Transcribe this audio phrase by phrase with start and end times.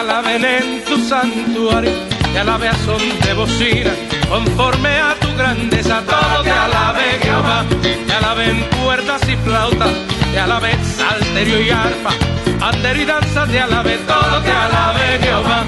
[0.00, 1.92] alaben en tu santuario,
[2.32, 3.90] te alabe a son de bocina,
[4.30, 9.92] conforme a tu grandeza, todo te alabe Jehová, te alaben cuerdas y flautas,
[10.32, 12.12] te alabe salterio y arpa,
[12.58, 15.64] bandero y danza, te alabe todo, te alabe Jehová,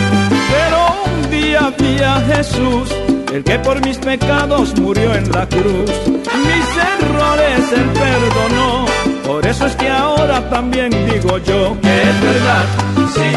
[0.49, 0.85] pero
[1.15, 1.95] un día vi
[2.27, 5.91] Jesús el que por mis pecados murió en la cruz.
[6.07, 8.85] Mis errores él perdonó,
[9.25, 12.65] por eso es que ahora también digo yo que es verdad,
[13.13, 13.29] sí,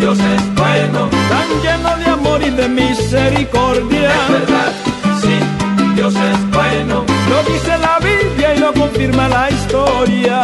[0.00, 4.10] Dios es bueno, tan lleno de amor y de misericordia.
[4.10, 4.72] Es verdad,
[5.20, 10.42] sí, Dios es bueno, lo dice la Biblia y lo confirma la historia.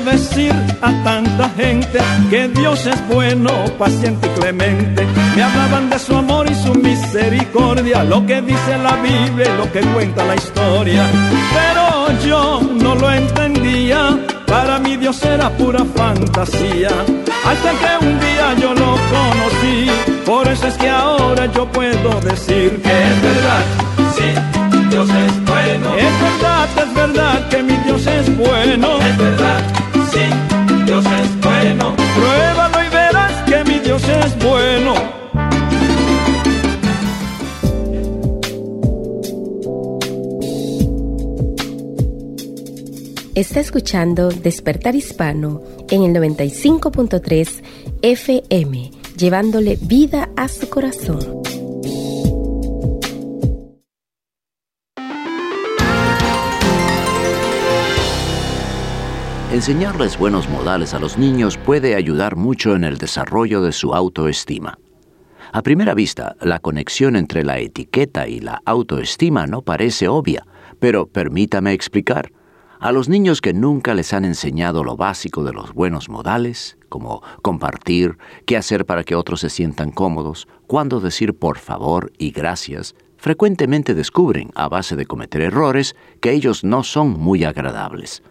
[0.00, 1.98] Decir a tanta gente
[2.30, 5.06] que Dios es bueno, paciente y clemente.
[5.36, 9.72] Me hablaban de su amor y su misericordia, lo que dice la Biblia y lo
[9.72, 11.06] que cuenta la historia.
[11.52, 16.90] Pero yo no lo entendía, para mí Dios era pura fantasía.
[17.44, 19.90] Hasta que un día yo lo conocí,
[20.26, 23.62] por eso es que ahora yo puedo decir que es verdad,
[24.14, 25.96] sí, Dios es bueno.
[25.96, 28.98] Es verdad, es verdad que mi Dios es bueno.
[29.00, 29.60] Es verdad,
[43.38, 47.62] Está escuchando Despertar Hispano en el 95.3
[48.02, 51.20] FM, llevándole vida a su corazón.
[59.52, 64.80] Enseñarles buenos modales a los niños puede ayudar mucho en el desarrollo de su autoestima.
[65.52, 70.44] A primera vista, la conexión entre la etiqueta y la autoestima no parece obvia,
[70.80, 72.32] pero permítame explicar.
[72.80, 77.22] A los niños que nunca les han enseñado lo básico de los buenos modales, como
[77.42, 82.94] compartir, qué hacer para que otros se sientan cómodos, cuándo decir por favor y gracias,
[83.16, 88.22] frecuentemente descubren, a base de cometer errores, que ellos no son muy agradables.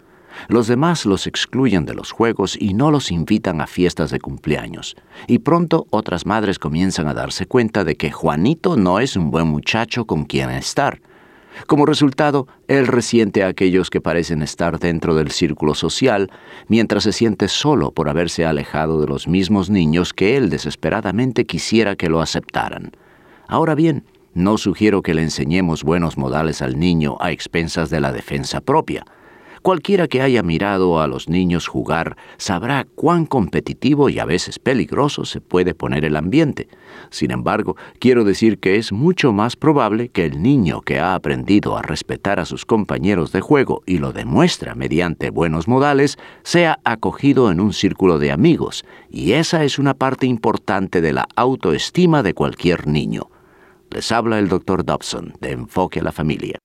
[0.48, 4.96] Los demás los excluyen de los juegos y no los invitan a fiestas de cumpleaños.
[5.28, 9.48] Y pronto otras madres comienzan a darse cuenta de que Juanito no es un buen
[9.48, 11.02] muchacho con quien estar.
[11.66, 16.30] Como resultado, él resiente a aquellos que parecen estar dentro del círculo social,
[16.68, 21.96] mientras se siente solo por haberse alejado de los mismos niños que él desesperadamente quisiera
[21.96, 22.92] que lo aceptaran.
[23.48, 24.04] Ahora bien,
[24.34, 29.04] no sugiero que le enseñemos buenos modales al niño a expensas de la defensa propia.
[29.62, 35.26] Cualquiera que haya mirado a los niños jugar sabrá cuán competitivo y a veces peligroso
[35.26, 36.68] se puede poner el ambiente.
[37.10, 41.78] Sin embargo, quiero decir que es mucho más probable que el niño que ha aprendido
[41.78, 47.52] a respetar a sus compañeros de juego y lo demuestra mediante buenos modales, sea acogido
[47.52, 52.34] en un círculo de amigos, y esa es una parte importante de la autoestima de
[52.34, 53.30] cualquier niño.
[53.90, 54.86] Les habla el Dr.
[54.86, 56.60] Dobson de Enfoque a la Familia.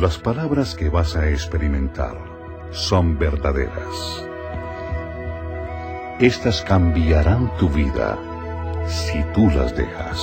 [0.00, 2.16] Las palabras que vas a experimentar
[2.70, 4.26] son verdaderas.
[6.18, 8.18] Estas cambiarán tu vida
[8.86, 10.18] si tú las dejas.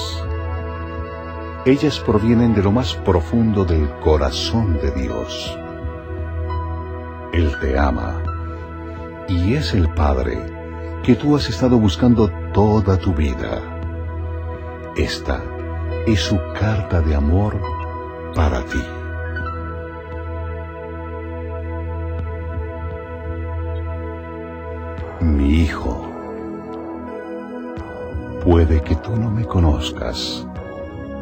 [1.66, 5.56] Ellas provienen de lo más profundo del corazón de Dios.
[7.32, 8.24] Él te ama
[9.28, 10.40] y es el Padre
[11.04, 13.62] que tú has estado buscando toda tu vida.
[14.98, 15.44] Esta
[16.08, 17.62] es su carta de amor
[18.34, 18.99] para ti.
[25.70, 26.02] Hijo,
[28.44, 30.48] puede que tú no me conozcas,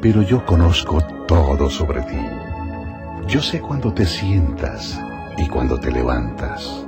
[0.02, 2.26] pero yo conozco todo sobre ti.
[3.28, 4.98] Yo sé cuando te sientas
[5.38, 6.86] y cuando te levantas.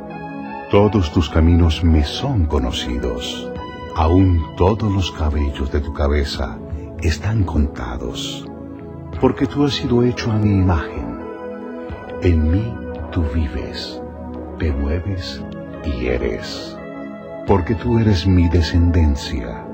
[0.71, 3.51] Todos tus caminos me son conocidos.
[3.95, 6.57] Aún todos los cabellos de tu cabeza
[7.01, 8.47] están contados,
[9.19, 11.19] porque tú has sido hecho a mi imagen.
[12.21, 12.73] En mí
[13.11, 14.01] tú vives,
[14.59, 15.43] te mueves
[15.83, 16.78] y eres,
[17.49, 19.65] porque tú eres mi descendencia.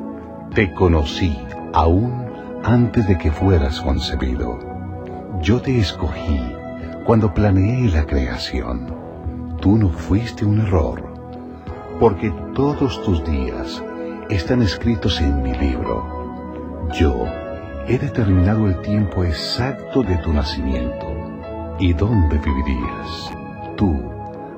[0.54, 1.38] Te conocí
[1.74, 2.26] aún
[2.64, 4.58] antes de que fueras concebido.
[5.42, 6.40] Yo te escogí
[7.04, 8.96] cuando planeé la creación.
[9.60, 11.04] Tú no fuiste un error,
[12.00, 13.84] porque todos tus días
[14.30, 16.88] están escritos en mi libro.
[16.98, 17.26] Yo
[17.90, 21.08] he determinado el tiempo exacto de tu nacimiento
[21.78, 23.32] y dónde vivirías.
[23.76, 24.02] Tú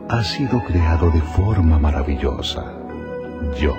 [0.08, 2.77] has sido creado de forma maravillosa.
[3.60, 3.74] Yo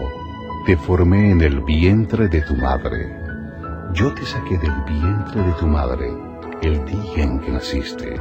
[0.66, 3.16] te formé en el vientre de tu madre.
[3.92, 6.10] Yo te saqué del vientre de tu madre
[6.62, 8.20] el día en que naciste.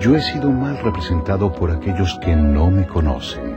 [0.00, 3.56] Yo he sido mal representado por aquellos que no me conocen.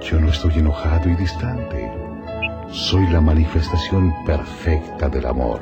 [0.00, 1.90] Yo no estoy enojado y distante.
[2.70, 5.60] Soy la manifestación perfecta del amor.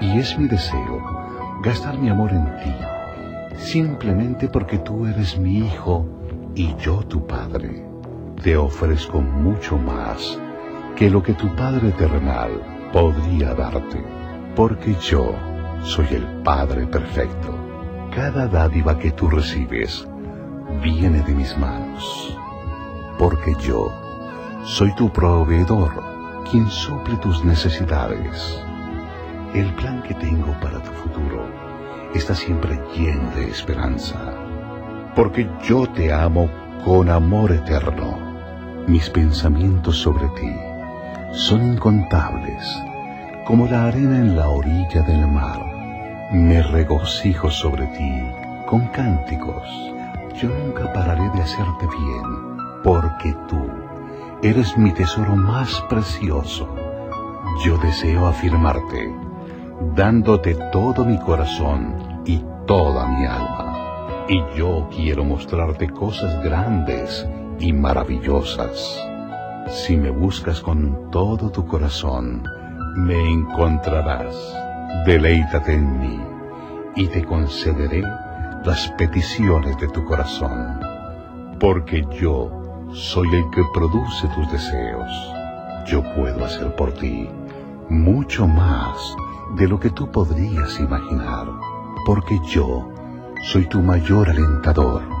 [0.00, 1.18] Y es mi deseo
[1.62, 2.74] gastar mi amor en ti,
[3.56, 6.06] simplemente porque tú eres mi hijo
[6.54, 7.87] y yo tu padre.
[8.42, 10.38] Te ofrezco mucho más
[10.94, 12.50] que lo que tu Padre terrenal
[12.92, 14.00] podría darte,
[14.54, 15.34] porque yo
[15.82, 17.52] soy el Padre perfecto.
[18.14, 20.06] Cada dádiva que tú recibes
[20.80, 22.38] viene de mis manos,
[23.18, 23.92] porque yo
[24.62, 25.90] soy tu proveedor,
[26.48, 28.62] quien suple tus necesidades.
[29.52, 31.44] El plan que tengo para tu futuro
[32.14, 34.16] está siempre lleno de esperanza,
[35.16, 36.48] porque yo te amo
[36.84, 38.27] con amor eterno.
[38.88, 40.50] Mis pensamientos sobre ti
[41.32, 42.64] son incontables,
[43.44, 45.60] como la arena en la orilla del mar.
[46.32, 48.22] Me regocijo sobre ti
[48.66, 49.68] con cánticos.
[50.40, 53.60] Yo nunca pararé de hacerte bien, porque tú
[54.42, 56.74] eres mi tesoro más precioso.
[57.66, 59.14] Yo deseo afirmarte,
[59.96, 64.24] dándote todo mi corazón y toda mi alma.
[64.30, 67.28] Y yo quiero mostrarte cosas grandes
[67.58, 69.02] y maravillosas.
[69.68, 72.42] Si me buscas con todo tu corazón,
[72.96, 74.34] me encontrarás.
[75.04, 76.20] Deleítate en mí
[76.96, 78.02] y te concederé
[78.64, 80.80] las peticiones de tu corazón,
[81.60, 82.50] porque yo
[82.92, 85.10] soy el que produce tus deseos.
[85.86, 87.28] Yo puedo hacer por ti
[87.88, 88.96] mucho más
[89.56, 91.46] de lo que tú podrías imaginar,
[92.06, 92.88] porque yo
[93.44, 95.17] soy tu mayor alentador.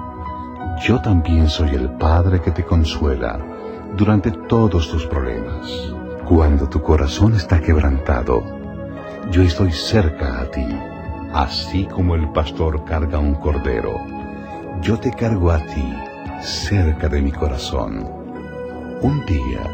[0.80, 3.40] Yo también soy el Padre que te consuela
[3.96, 5.66] durante todos tus problemas.
[6.24, 8.44] Cuando tu corazón está quebrantado,
[9.30, 10.66] yo estoy cerca a ti,
[11.32, 13.98] así como el pastor carga un cordero.
[14.80, 15.92] Yo te cargo a ti,
[16.42, 18.08] cerca de mi corazón.
[19.02, 19.64] Un día,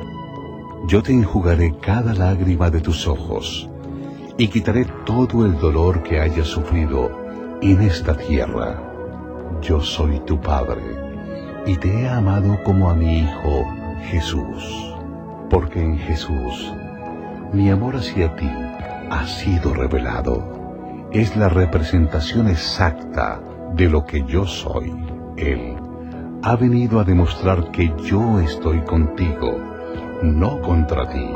[0.87, 3.69] yo te enjugaré cada lágrima de tus ojos
[4.39, 7.11] y quitaré todo el dolor que hayas sufrido
[7.61, 8.94] en esta tierra.
[9.61, 10.83] Yo soy tu Padre
[11.67, 13.67] y te he amado como a mi Hijo
[14.11, 14.95] Jesús,
[15.49, 16.73] porque en Jesús
[17.53, 18.51] mi amor hacia ti
[19.11, 21.09] ha sido revelado.
[21.13, 23.41] Es la representación exacta
[23.75, 24.95] de lo que yo soy.
[25.37, 25.77] Él
[26.43, 29.59] ha venido a demostrar que yo estoy contigo,
[30.23, 31.31] no contra ti.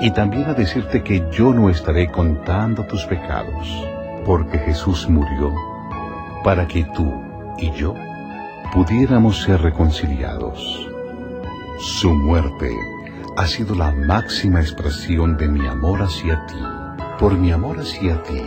[0.00, 3.86] Y también a decirte que yo no estaré contando tus pecados,
[4.26, 5.73] porque Jesús murió
[6.44, 7.10] para que tú
[7.58, 7.94] y yo
[8.72, 10.88] pudiéramos ser reconciliados.
[11.78, 12.70] Su muerte
[13.36, 16.62] ha sido la máxima expresión de mi amor hacia ti.
[17.18, 18.42] Por mi amor hacia ti,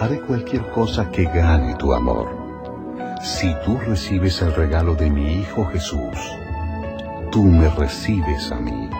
[0.00, 2.28] haré cualquier cosa que gane tu amor.
[3.22, 6.18] Si tú recibes el regalo de mi Hijo Jesús,
[7.30, 8.90] tú me recibes a mí.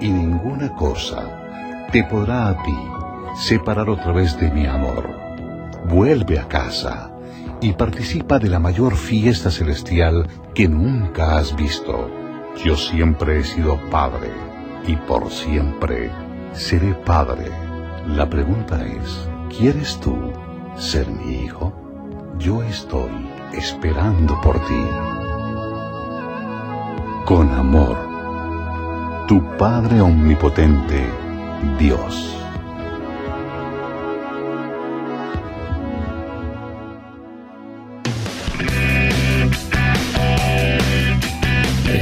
[0.00, 2.78] Y ninguna cosa te podrá a ti
[3.36, 5.08] separar otra vez de mi amor.
[5.86, 7.09] Vuelve a casa
[7.60, 12.10] y participa de la mayor fiesta celestial que nunca has visto.
[12.64, 14.30] Yo siempre he sido padre
[14.86, 16.10] y por siempre
[16.52, 17.50] seré padre.
[18.06, 20.16] La pregunta es, ¿quieres tú
[20.76, 21.72] ser mi hijo?
[22.38, 23.10] Yo estoy
[23.52, 24.82] esperando por ti.
[27.26, 27.96] Con amor,
[29.28, 31.06] tu Padre Omnipotente,
[31.78, 32.39] Dios.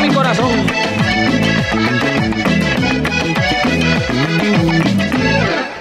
[0.00, 0.50] Mi corazón.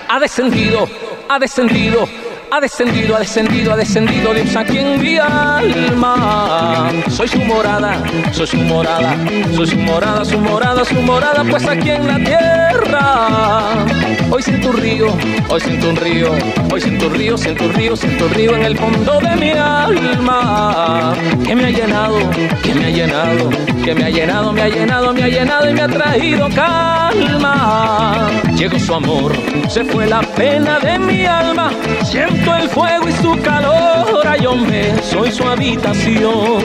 [0.09, 0.87] Ha descendido,
[1.29, 2.07] ha descendido
[2.51, 6.89] ha descendido, ha descendido, ha descendido Dios aquí en mi alma.
[7.09, 8.01] Soy su morada,
[8.31, 9.15] soy su morada,
[9.55, 13.85] soy su morada, su morada, su morada, pues aquí en la tierra.
[14.29, 15.07] Hoy siento un río,
[15.49, 16.31] hoy siento un río,
[16.71, 19.51] hoy siento un río, siento un río, siento un río en el fondo de mi
[19.51, 21.13] alma.
[21.45, 22.17] Que me ha llenado,
[22.61, 23.49] que me ha llenado,
[23.83, 28.29] que me ha llenado, me ha llenado, me ha llenado y me ha traído calma.
[28.57, 29.33] Llegó su amor,
[29.69, 31.71] se fue la pena de mi alma.
[32.03, 36.61] Siento el fuego y su calor, ay hombre, soy su habitación.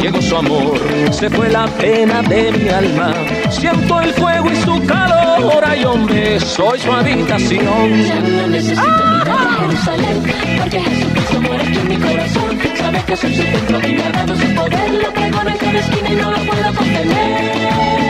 [0.00, 0.78] Llegó su amor,
[1.10, 3.12] se fue la pena de mi alma.
[3.50, 8.04] Siento el fuego y su calor, ay hombre, soy su habitación.
[8.04, 10.22] Ya no necesito ir a Jerusalén,
[10.58, 12.58] porque Jesucristo muere aquí en mi corazón.
[12.78, 14.90] Sabe que soy su templo y me ha dado su poder.
[15.02, 18.00] Lo pego en cada esquina y no lo puedo contener.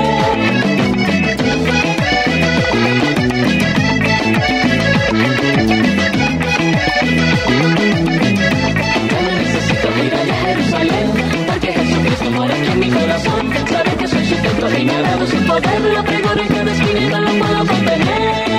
[12.90, 13.50] Corazón.
[13.68, 15.80] Sabe que soy su templo y me ha dado su poder.
[15.80, 18.50] Lo pego en cada esquina y no lo puedo contener.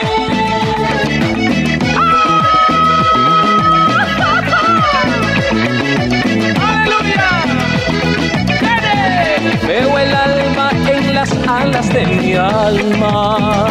[9.67, 13.67] Veo el alma en las alas de mi alma,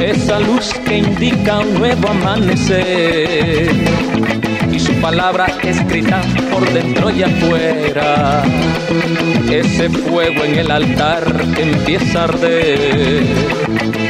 [0.00, 3.68] esa luz que indica un nuevo amanecer.
[5.02, 8.42] Palabra escrita por dentro y afuera,
[9.50, 11.24] ese fuego en el altar
[11.56, 13.24] empieza a arder.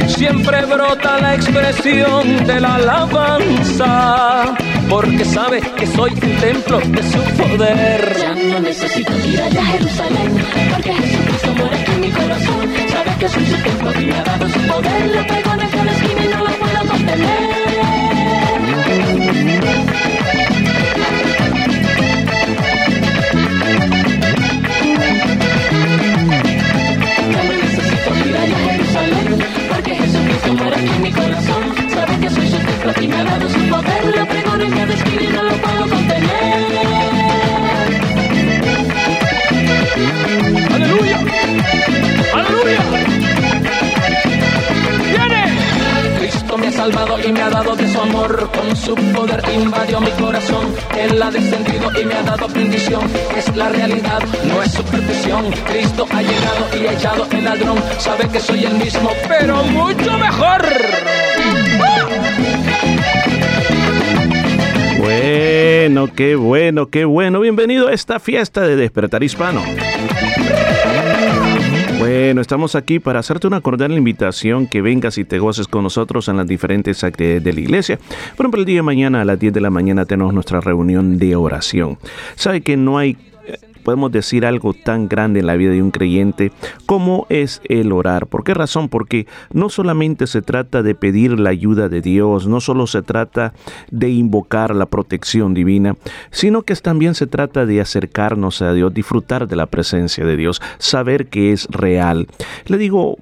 [0.09, 4.57] Siempre brota la expresión de la alabanza,
[4.89, 8.17] porque sabe que soy un templo de su poder.
[8.19, 12.73] Ya no necesito ir allá a Jerusalén, porque Jesucristo muere en mi corazón.
[12.91, 15.07] Sabe que soy su templo y me ha dado su poder.
[15.15, 17.68] Lo pego en cada esquina y no lo puedo contener.
[31.09, 31.63] Mi corazón.
[31.91, 33.99] Sabe que soy su templo y me ha dado su poder.
[34.89, 35.28] Esquina y no lo puedo
[46.79, 48.49] salvado y me ha dado de su amor.
[48.55, 50.65] Con su poder invadió mi corazón.
[50.97, 53.03] Él ha descendido y me ha dado bendición.
[53.37, 55.51] Es la realidad, no es superstición.
[55.67, 57.79] Cristo ha llegado y ha echado el ladrón.
[57.99, 60.63] Sabe que soy el mismo, pero mucho mejor.
[65.01, 67.41] Bueno, qué bueno, qué bueno.
[67.41, 69.63] Bienvenido a esta fiesta de Despertar Hispano.
[71.99, 76.29] Bueno, estamos aquí para hacerte una cordial invitación que vengas y te goces con nosotros
[76.29, 77.99] en las diferentes actividades de la iglesia.
[78.37, 81.19] Por ejemplo, el día de mañana a las 10 de la mañana tenemos nuestra reunión
[81.19, 81.99] de oración.
[82.37, 83.17] Sabe que no hay
[83.89, 86.53] podemos decir algo tan grande en la vida de un creyente
[86.85, 88.27] como es el orar.
[88.27, 88.91] ¿Por qué razón?
[88.91, 93.55] Porque no solamente se trata de pedir la ayuda de Dios, no solo se trata
[93.91, 95.97] de invocar la protección divina,
[96.31, 100.61] sino que también se trata de acercarnos a Dios, disfrutar de la presencia de Dios,
[100.77, 102.27] saber que es real.
[102.67, 103.17] Le digo,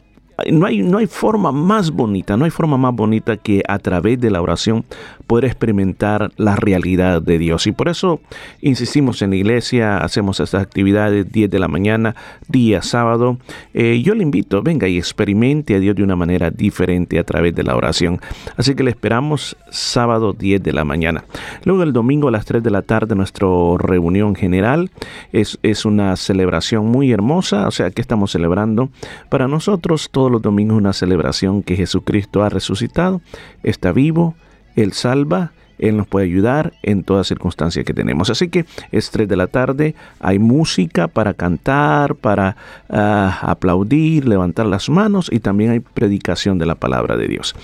[0.50, 4.20] no hay, no hay forma más bonita, no hay forma más bonita que a través
[4.20, 4.85] de la oración
[5.26, 7.66] poder experimentar la realidad de Dios.
[7.66, 8.21] Y por eso
[8.61, 12.14] insistimos en la iglesia, hacemos estas actividades 10 de la mañana,
[12.49, 13.38] día sábado.
[13.75, 17.54] Eh, yo le invito, venga y experimente a Dios de una manera diferente a través
[17.54, 18.21] de la oración.
[18.56, 21.25] Así que le esperamos sábado 10 de la mañana.
[21.64, 23.47] Luego el domingo a las 3 de la tarde nuestra
[23.78, 24.90] reunión general
[25.33, 28.90] es, es una celebración muy hermosa, o sea, que estamos celebrando?
[29.28, 33.21] Para nosotros todos los domingos una celebración que Jesucristo ha resucitado,
[33.62, 34.35] está vivo,
[34.76, 38.30] Él salva, él nos puede ayudar en toda circunstancia que tenemos.
[38.30, 42.56] Así que es 3 de la tarde, hay música para cantar, para
[42.88, 47.54] ah, aplaudir, levantar las manos y también hay predicación de la palabra de Dios.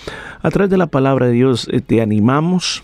[0.43, 2.83] A través de la palabra de Dios eh, te animamos,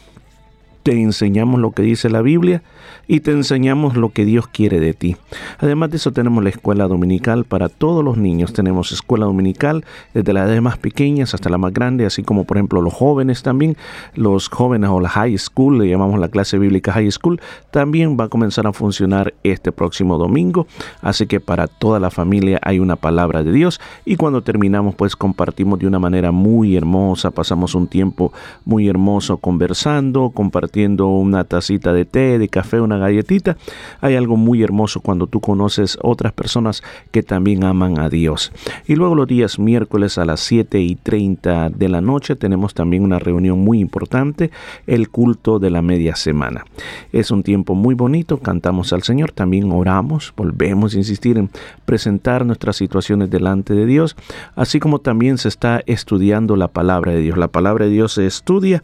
[0.88, 2.62] te enseñamos lo que dice la Biblia
[3.06, 5.16] y te enseñamos lo que Dios quiere de ti.
[5.58, 8.54] Además de eso tenemos la escuela dominical para todos los niños.
[8.54, 12.56] Tenemos escuela dominical desde las edades más pequeñas hasta la más grande, así como por
[12.56, 13.76] ejemplo los jóvenes también,
[14.14, 17.38] los jóvenes o la high school, le llamamos la clase bíblica high school,
[17.70, 20.66] también va a comenzar a funcionar este próximo domingo.
[21.02, 25.16] Así que para toda la familia hay una palabra de Dios y cuando terminamos pues
[25.16, 28.32] compartimos de una manera muy hermosa, pasamos un tiempo
[28.64, 33.56] muy hermoso conversando, compartiendo una tacita de té, de café, una galletita.
[34.00, 38.52] Hay algo muy hermoso cuando tú conoces otras personas que también aman a Dios.
[38.86, 43.02] Y luego los días miércoles a las 7 y 30 de la noche tenemos también
[43.02, 44.50] una reunión muy importante,
[44.86, 46.64] el culto de la media semana.
[47.12, 51.50] Es un tiempo muy bonito, cantamos al Señor, también oramos, volvemos a insistir en
[51.84, 54.16] presentar nuestras situaciones delante de Dios,
[54.54, 57.38] así como también se está estudiando la palabra de Dios.
[57.38, 58.82] La palabra de Dios se estudia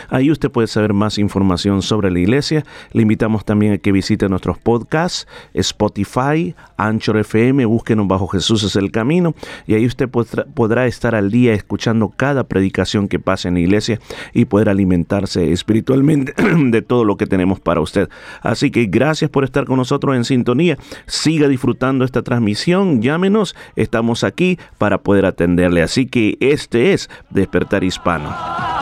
[0.09, 2.65] Ahí usted puede saber más información sobre la iglesia.
[2.91, 8.75] Le invitamos también a que visite nuestros podcasts, Spotify, Anchor FM, búsquenos bajo Jesús es
[8.75, 9.35] el camino
[9.67, 13.99] y ahí usted podrá, estar al día escuchando cada predicación que pase en la iglesia
[14.33, 18.09] y poder alimentarse espiritualmente de todo lo que tenemos para usted.
[18.41, 20.77] Así que gracias por estar con nosotros en sintonía.
[21.05, 25.81] Siga disfrutando esta transmisión, llámenos, estamos aquí para poder atenderle.
[25.81, 28.72] Así que este es Despertar Hispano.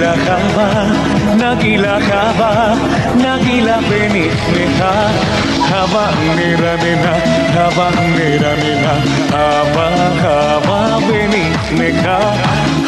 [0.00, 0.84] נגילה חווה,
[1.36, 2.74] נגילה חווה,
[3.14, 5.06] נגילה ונשמחה.
[5.68, 7.14] חווה נרננה,
[7.54, 8.94] חווה נרננה,
[9.30, 12.18] חווה חווה ונשמחה.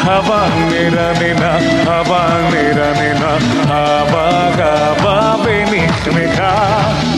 [0.01, 4.49] חווה נרננה, חווה נרננה, חווה
[4.99, 7.12] חווה ונשמחה.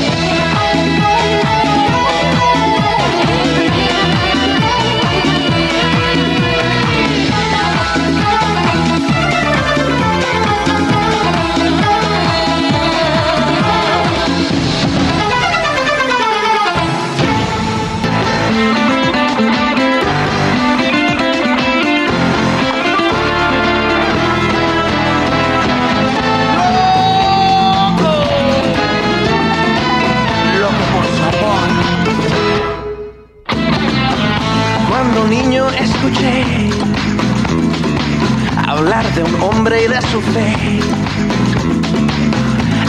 [38.67, 40.79] hablar de un hombre y de su fe.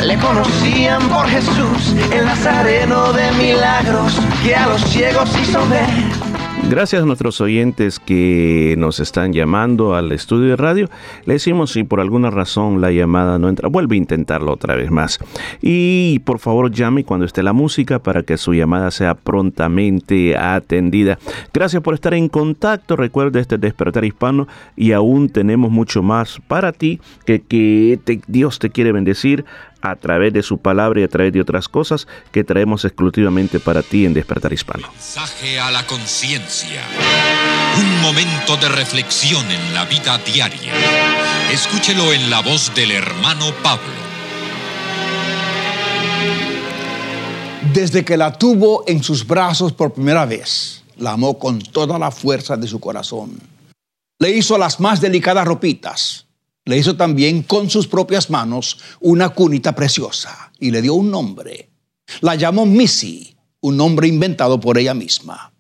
[0.05, 6.26] Le conocían por Jesús, el nazareno de milagros, que a los ciegos hizo ver.
[6.69, 10.91] Gracias a nuestros oyentes que nos están llamando al estudio de radio.
[11.25, 14.91] Le decimos si por alguna razón la llamada no entra, vuelve a intentarlo otra vez
[14.91, 15.21] más.
[15.63, 21.21] Y por favor llame cuando esté la música para que su llamada sea prontamente atendida.
[21.55, 22.97] Gracias por estar en contacto.
[22.97, 28.71] Recuerde este despertar hispano y aún tenemos mucho más para ti que, que Dios te
[28.71, 29.45] quiere bendecir
[29.91, 33.83] a través de su palabra y a través de otras cosas que traemos exclusivamente para
[33.83, 34.89] ti en Despertar Hispano.
[34.93, 36.83] Mensaje a la conciencia.
[37.79, 40.73] Un momento de reflexión en la vida diaria.
[41.53, 44.07] Escúchelo en la voz del hermano Pablo.
[47.73, 52.11] Desde que la tuvo en sus brazos por primera vez, la amó con toda la
[52.11, 53.39] fuerza de su corazón.
[54.19, 56.26] Le hizo las más delicadas ropitas
[56.67, 61.71] le hizo también con sus propias manos una cunita preciosa y le dio un nombre.
[62.21, 65.53] La llamó Missy, un nombre inventado por ella misma.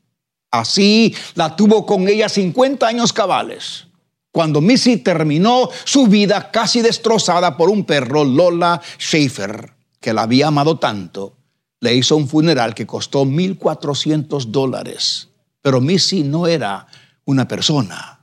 [0.51, 3.87] Así la tuvo con ella 50 años cabales.
[4.33, 10.49] Cuando Missy terminó su vida casi destrozada por un perro, Lola Schaefer, que la había
[10.49, 11.37] amado tanto,
[11.81, 15.29] le hizo un funeral que costó 1.400 dólares.
[15.62, 16.88] Pero Missy no era
[17.25, 18.15] una persona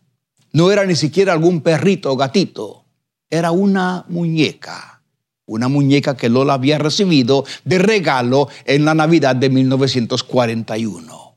[0.54, 2.86] no era ni siquiera algún perrito o gatito,
[3.30, 5.02] era una muñeca.
[5.46, 11.36] Una muñeca que Lola había recibido de regalo en la Navidad de 1941.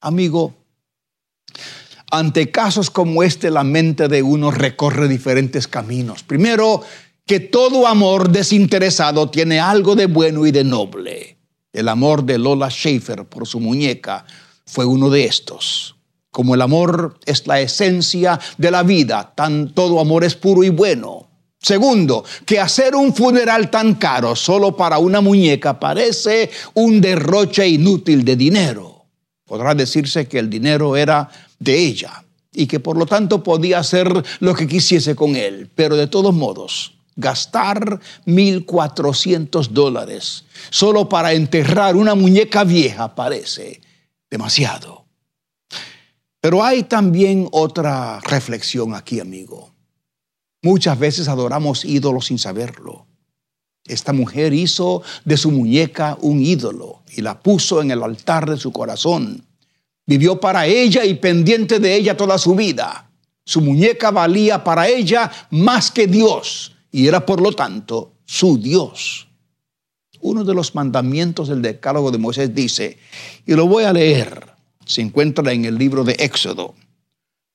[0.00, 0.54] Amigo,
[2.10, 6.22] ante casos como este, la mente de uno recorre diferentes caminos.
[6.22, 6.82] Primero,
[7.26, 11.38] que todo amor desinteresado tiene algo de bueno y de noble.
[11.72, 14.26] El amor de Lola Schaefer por su muñeca
[14.64, 15.93] fue uno de estos.
[16.34, 20.68] Como el amor es la esencia de la vida, tan todo amor es puro y
[20.68, 21.28] bueno.
[21.60, 28.24] Segundo, que hacer un funeral tan caro solo para una muñeca parece un derroche inútil
[28.24, 29.04] de dinero.
[29.44, 34.10] Podrá decirse que el dinero era de ella y que por lo tanto podía hacer
[34.40, 41.94] lo que quisiese con él, pero de todos modos, gastar 1.400 dólares solo para enterrar
[41.94, 43.80] una muñeca vieja parece
[44.28, 45.03] demasiado.
[46.44, 49.72] Pero hay también otra reflexión aquí, amigo.
[50.62, 53.06] Muchas veces adoramos ídolos sin saberlo.
[53.86, 58.58] Esta mujer hizo de su muñeca un ídolo y la puso en el altar de
[58.58, 59.46] su corazón.
[60.04, 63.10] Vivió para ella y pendiente de ella toda su vida.
[63.46, 69.28] Su muñeca valía para ella más que Dios y era por lo tanto su Dios.
[70.20, 72.98] Uno de los mandamientos del decálogo de Moisés dice,
[73.46, 74.53] y lo voy a leer,
[74.86, 76.74] se encuentra en el libro de Éxodo.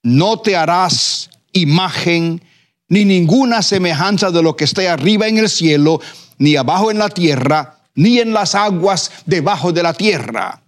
[0.04, 2.42] No te harás imagen
[2.88, 6.02] ni ninguna semejanza de lo que esté arriba en el cielo,
[6.38, 10.63] ni abajo en la tierra, ni en las aguas debajo de la tierra.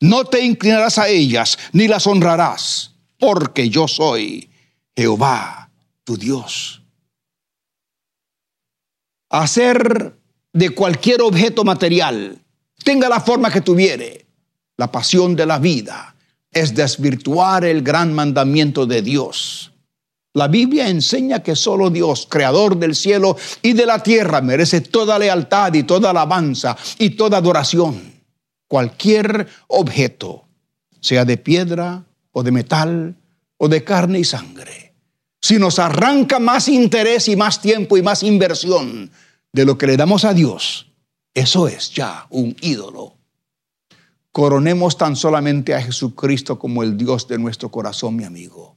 [0.00, 4.50] No te inclinarás a ellas, ni las honrarás, porque yo soy
[4.94, 5.70] Jehová,
[6.04, 6.82] tu Dios.
[9.30, 10.16] Hacer
[10.52, 12.38] de cualquier objeto material,
[12.84, 14.25] tenga la forma que tuviere,
[14.76, 16.14] la pasión de la vida,
[16.52, 19.72] es desvirtuar el gran mandamiento de Dios.
[20.34, 25.18] La Biblia enseña que solo Dios, creador del cielo y de la tierra, merece toda
[25.18, 28.22] lealtad y toda alabanza y toda adoración.
[28.68, 30.44] Cualquier objeto,
[31.00, 33.16] sea de piedra o de metal
[33.56, 34.94] o de carne y sangre,
[35.40, 39.10] si nos arranca más interés y más tiempo y más inversión
[39.52, 40.92] de lo que le damos a Dios,
[41.32, 43.15] eso es ya un ídolo
[44.36, 48.76] coronemos tan solamente a Jesucristo como el Dios de nuestro corazón, mi amigo.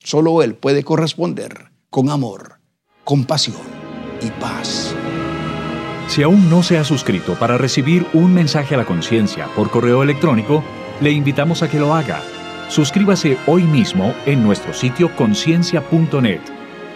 [0.00, 2.58] Solo Él puede corresponder con amor,
[3.04, 3.62] compasión
[4.20, 4.96] y paz.
[6.08, 10.02] Si aún no se ha suscrito para recibir un mensaje a la conciencia por correo
[10.02, 10.64] electrónico,
[11.00, 12.20] le invitamos a que lo haga.
[12.68, 16.40] Suscríbase hoy mismo en nuestro sitio conciencia.net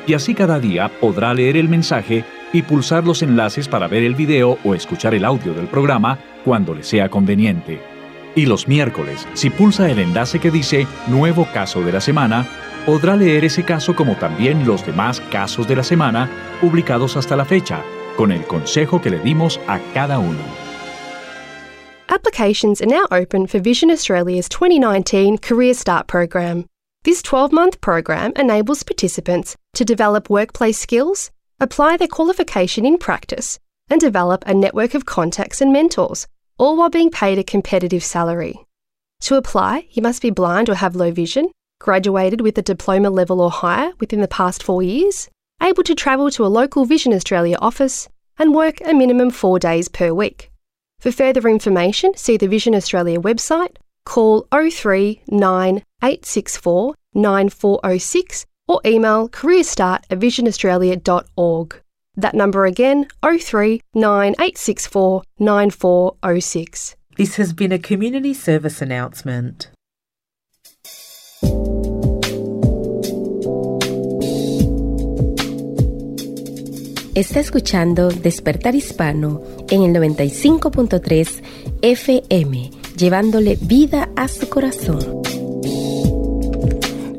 [0.09, 4.17] y así cada día podrá leer el mensaje y pulsar los enlaces para ver el
[4.17, 7.90] video o escuchar el audio del programa cuando le sea conveniente.
[8.35, 12.47] Y los miércoles, si pulsa el enlace que dice Nuevo caso de la semana,
[12.87, 17.45] podrá leer ese caso como también los demás casos de la semana publicados hasta la
[17.45, 17.83] fecha,
[18.17, 20.43] con el consejo que le dimos a cada uno.
[22.09, 26.67] Applications are now open for Vision Australia's 2019 Career Start program.
[27.03, 33.59] This 12 month program enables participants to develop workplace skills, apply their qualification in practice,
[33.89, 36.27] and develop a network of contacts and mentors
[36.61, 38.55] all while being paid a competitive salary.
[39.23, 41.49] To apply, you must be blind or have low vision,
[41.81, 45.31] graduated with a diploma level or higher within the past four years,
[45.63, 49.89] able to travel to a local Vision Australia office and work a minimum four days
[49.89, 50.51] per week.
[50.99, 60.03] For further information, see the Vision Australia website, call 03 864 9406 or email careerstart
[60.11, 61.83] at visionaustralia.org.
[62.21, 66.97] That number again, 03 864 9406.
[67.17, 69.71] This has been a community service announcement.
[77.15, 81.43] Está escuchando Despertar Hispano en el 95.3
[81.83, 85.20] FM, llevándole vida a su corazón.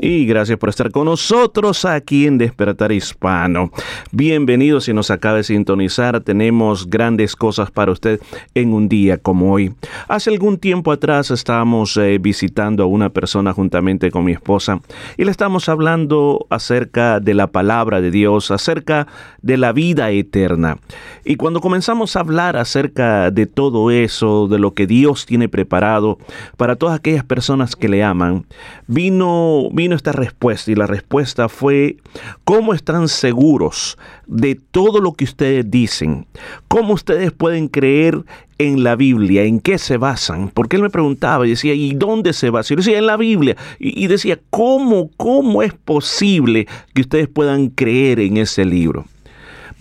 [0.02, 3.72] Y gracias por estar con nosotros aquí en Despertar Hispano.
[4.12, 6.22] Bienvenidos si nos acaba de sintonizar.
[6.22, 8.20] Tenemos grandes cosas para usted
[8.56, 9.76] en un día como hoy.
[10.08, 14.82] Hace algún tiempo atrás estábamos eh, visitando a una persona juntamente con mi esposa
[15.18, 19.06] y le estamos hablando acerca de la palabra de Dios, acerca
[19.44, 20.80] de la vida eterna.
[21.24, 26.18] Y cuando comenzamos a hablar acerca de todo eso, de lo que Dios tiene preparado
[26.58, 28.48] para todas aquellas personas que le aman,
[28.88, 31.98] vino, vino esta respuesta y la respuesta fue,
[32.44, 36.26] ¿cómo están seguros de todo lo que ustedes dicen?
[36.68, 38.24] ¿Cómo ustedes pueden creer
[38.58, 39.44] en la Biblia?
[39.44, 40.50] ¿En qué se basan?
[40.50, 42.70] Porque él me preguntaba y decía, ¿y dónde se basa?
[42.70, 43.56] Yo decía, en la Biblia.
[43.80, 49.06] Y, y decía, ¿cómo, ¿cómo es posible que ustedes puedan creer en ese libro?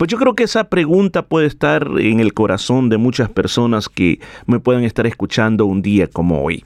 [0.01, 4.19] Pues yo creo que esa pregunta puede estar en el corazón de muchas personas que
[4.47, 6.65] me puedan estar escuchando un día como hoy.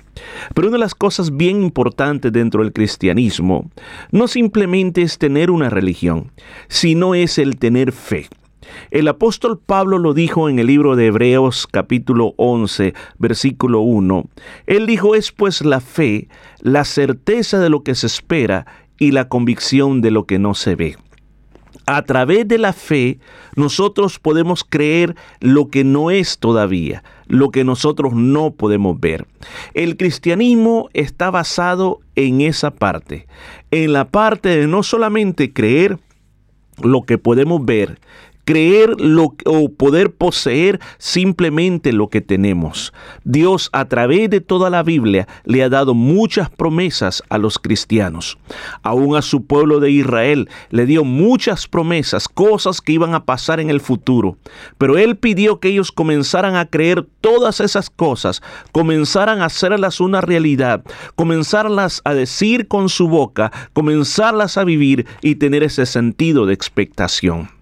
[0.53, 3.69] Pero una de las cosas bien importantes dentro del cristianismo
[4.09, 6.31] no simplemente es tener una religión,
[6.69, 8.29] sino es el tener fe.
[8.89, 14.29] El apóstol Pablo lo dijo en el libro de Hebreos capítulo 11, versículo 1.
[14.65, 16.29] Él dijo, es pues la fe,
[16.61, 18.65] la certeza de lo que se espera
[18.97, 20.95] y la convicción de lo que no se ve
[21.85, 23.19] a través de la fe
[23.55, 29.27] nosotros podemos creer lo que no es todavía, lo que nosotros no podemos ver.
[29.73, 33.27] El cristianismo está basado en esa parte,
[33.71, 35.99] en la parte de no solamente creer
[36.81, 37.99] lo que podemos ver,
[38.45, 42.93] creer lo, o poder poseer simplemente lo que tenemos.
[43.23, 48.37] Dios a través de toda la Biblia le ha dado muchas promesas a los cristianos.
[48.83, 53.59] Aún a su pueblo de Israel le dio muchas promesas, cosas que iban a pasar
[53.59, 54.37] en el futuro.
[54.77, 60.21] Pero él pidió que ellos comenzaran a creer todas esas cosas, comenzaran a hacerlas una
[60.21, 60.83] realidad,
[61.15, 67.54] comenzarlas a decir con su boca, comenzarlas a vivir y tener ese sentido de expectación.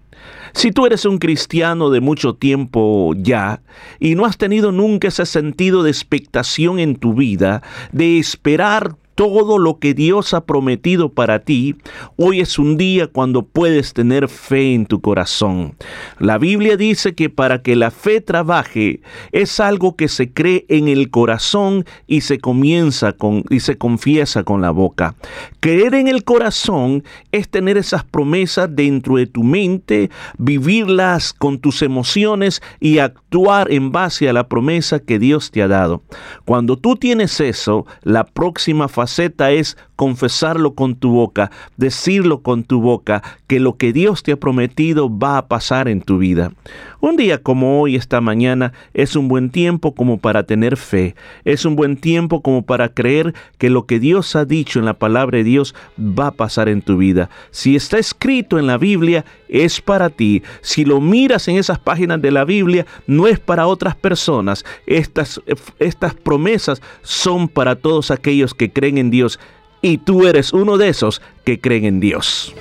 [0.54, 3.60] Si tú eres un cristiano de mucho tiempo ya
[3.98, 7.62] y no has tenido nunca ese sentido de expectación en tu vida,
[7.92, 11.76] de esperar todo lo que Dios ha prometido para ti,
[12.16, 15.74] hoy es un día cuando puedes tener fe en tu corazón.
[16.18, 19.00] La Biblia dice que para que la fe trabaje
[19.32, 24.44] es algo que se cree en el corazón y se comienza con y se confiesa
[24.44, 25.14] con la boca.
[25.60, 31.82] Creer en el corazón es tener esas promesas dentro de tu mente, vivirlas con tus
[31.82, 36.02] emociones y actuar en base a la promesa que Dios te ha dado.
[36.44, 42.80] Cuando tú tienes eso, la próxima faceta es confesarlo con tu boca, decirlo con tu
[42.80, 46.52] boca, que lo que Dios te ha prometido va a pasar en tu vida.
[47.00, 51.14] Un día como hoy, esta mañana, es un buen tiempo como para tener fe,
[51.44, 54.94] es un buen tiempo como para creer que lo que Dios ha dicho en la
[54.94, 57.28] palabra de Dios va a pasar en tu vida.
[57.50, 60.42] Si está escrito en la Biblia, es para ti.
[60.62, 64.64] Si lo miras en esas páginas de la Biblia, no es para otras personas.
[64.86, 65.40] Estas,
[65.78, 69.38] estas promesas son para todos aquellos que creen en Dios
[69.82, 72.54] y tú eres uno de esos que creen en Dios.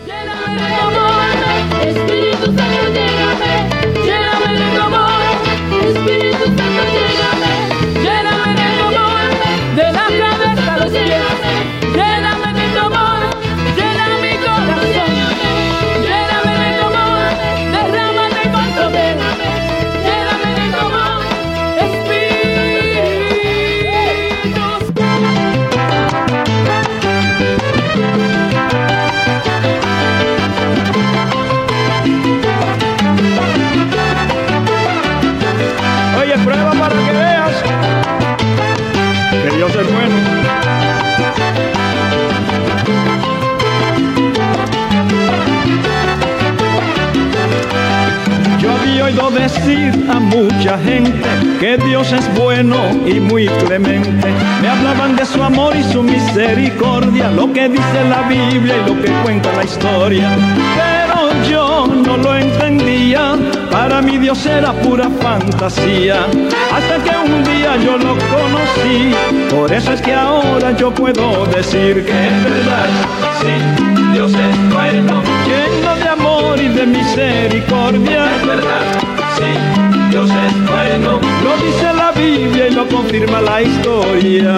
[49.54, 54.28] Decir a mucha gente que Dios es bueno y muy clemente.
[54.62, 59.02] Me hablaban de su amor y su misericordia, lo que dice la Biblia y lo
[59.02, 60.30] que cuenta la historia.
[60.76, 61.74] Pero yo
[64.24, 66.26] Dios era pura fantasía,
[66.72, 69.14] hasta que un día yo lo conocí.
[69.54, 72.88] Por eso es que ahora yo puedo decir que es verdad,
[73.42, 78.30] sí, Dios es bueno, lleno de amor y de misericordia.
[79.38, 79.52] Sí,
[80.10, 84.58] Dios es bueno, lo dice la Biblia y lo confirma la historia.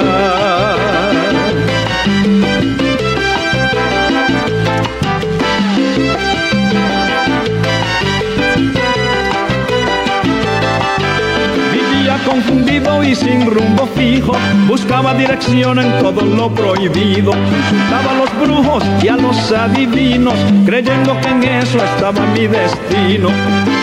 [12.25, 14.33] confundido y sin rumbo fijo,
[14.67, 20.35] buscaba dirección en todo lo prohibido, insultaba a los brujos y a los adivinos,
[20.65, 23.29] creyendo que en eso estaba mi destino.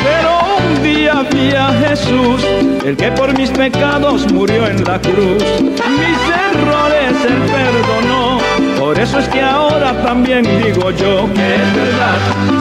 [0.04, 2.42] Pero un día vi a Jesús,
[2.84, 8.38] el que por mis pecados murió en la cruz, mis errores él perdonó,
[8.78, 12.18] por eso es que ahora también digo yo que es verdad,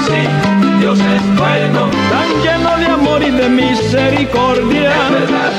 [0.08, 4.92] sí, Dios es bueno, tan lleno de amor y de misericordia.
[4.92, 5.52] Es verdad,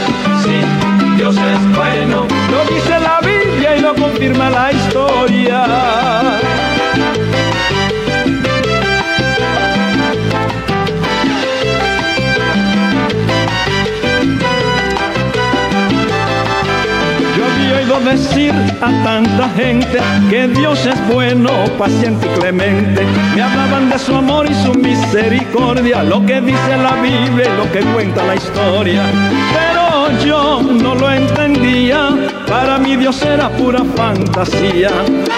[0.43, 5.65] sí, Dios es bueno, lo dice la Biblia y lo confirma la historia.
[18.01, 19.99] Decir a tanta gente
[20.31, 23.05] que Dios es bueno, paciente y clemente.
[23.35, 27.71] Me hablaban de su amor y su misericordia, lo que dice la Biblia y lo
[27.73, 29.03] que cuenta la historia.
[29.53, 32.11] Pero yo no lo entendía,
[32.49, 34.91] para mí Dios era pura fantasía.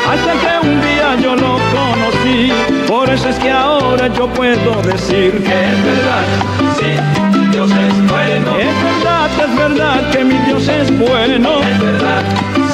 [0.09, 2.53] Hasta que un día yo lo conocí,
[2.87, 7.24] por eso es que ahora yo puedo decir que es verdad,
[7.65, 8.59] Dios es bueno.
[8.59, 11.61] Es verdad, es verdad que mi Dios es bueno.
[11.63, 12.23] Es verdad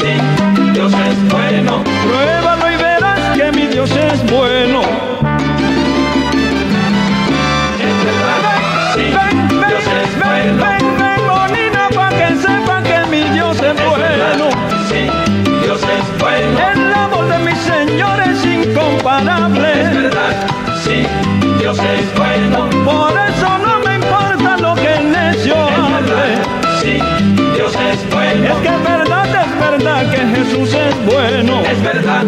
[0.00, 1.84] sí, Dios es bueno.
[1.84, 4.80] Pruébalo y verás que mi Dios es bueno.
[7.78, 8.42] Es verdad,
[8.94, 10.64] sí, ven, Dios es ven, bueno.
[10.64, 13.96] Ven, ven, bonita, pa' que sepan que mi Dios es, es bueno.
[13.96, 14.50] Verdad,
[14.88, 15.02] sí,
[15.62, 16.58] Dios es bueno.
[16.72, 19.82] El amor de mi Señor es incomparable.
[19.82, 20.46] Es verdad,
[20.82, 21.06] sí,
[21.60, 22.68] Dios es bueno.
[22.84, 23.59] Por eso
[28.50, 31.62] es que es verdad, es verdad que Jesús es bueno.
[31.64, 32.26] Es verdad.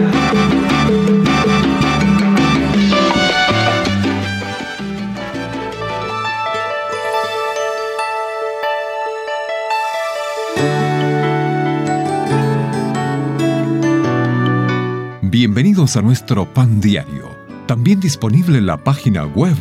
[15.22, 19.56] Bienvenidos a nuestro pan diario, también disponible en la página web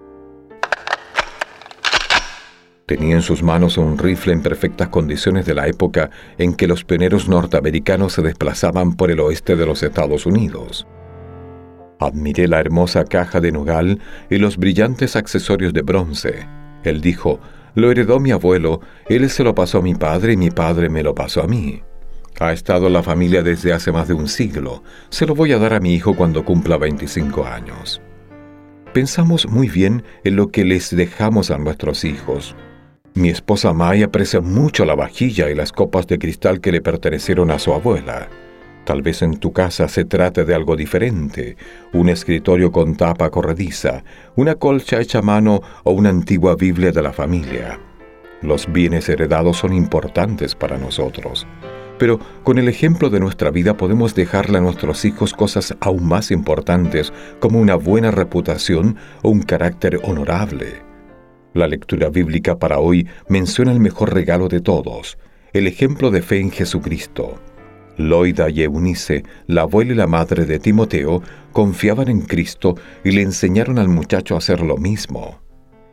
[2.86, 6.84] Tenía en sus manos un rifle en perfectas condiciones de la época en que los
[6.84, 10.86] pioneros norteamericanos se desplazaban por el oeste de los Estados Unidos.
[12.00, 16.46] Admiré la hermosa caja de nogal y los brillantes accesorios de bronce.
[16.84, 17.40] Él dijo,
[17.76, 21.04] lo heredó mi abuelo, él se lo pasó a mi padre y mi padre me
[21.04, 21.82] lo pasó a mí.
[22.40, 24.84] Ha estado en la familia desde hace más de un siglo.
[25.10, 28.02] Se lo voy a dar a mi hijo cuando cumpla 25 años.
[28.94, 32.56] Pensamos muy bien en lo que les dejamos a nuestros hijos.
[33.16, 37.52] Mi esposa May aprecia mucho la vajilla y las copas de cristal que le pertenecieron
[37.52, 38.28] a su abuela.
[38.86, 41.56] Tal vez en tu casa se trate de algo diferente,
[41.94, 44.04] un escritorio con tapa corrediza,
[44.36, 47.80] una colcha hecha a mano o una antigua Biblia de la familia.
[48.42, 51.46] Los bienes heredados son importantes para nosotros,
[52.00, 56.32] pero con el ejemplo de nuestra vida podemos dejarle a nuestros hijos cosas aún más
[56.32, 60.93] importantes como una buena reputación o un carácter honorable.
[61.54, 65.20] La lectura bíblica para hoy menciona el mejor regalo de todos,
[65.54, 67.40] el ejemplo de fe en Jesucristo.
[67.96, 73.22] Loida y Eunice, la abuela y la madre de Timoteo, confiaban en Cristo y le
[73.22, 75.40] enseñaron al muchacho a hacer lo mismo.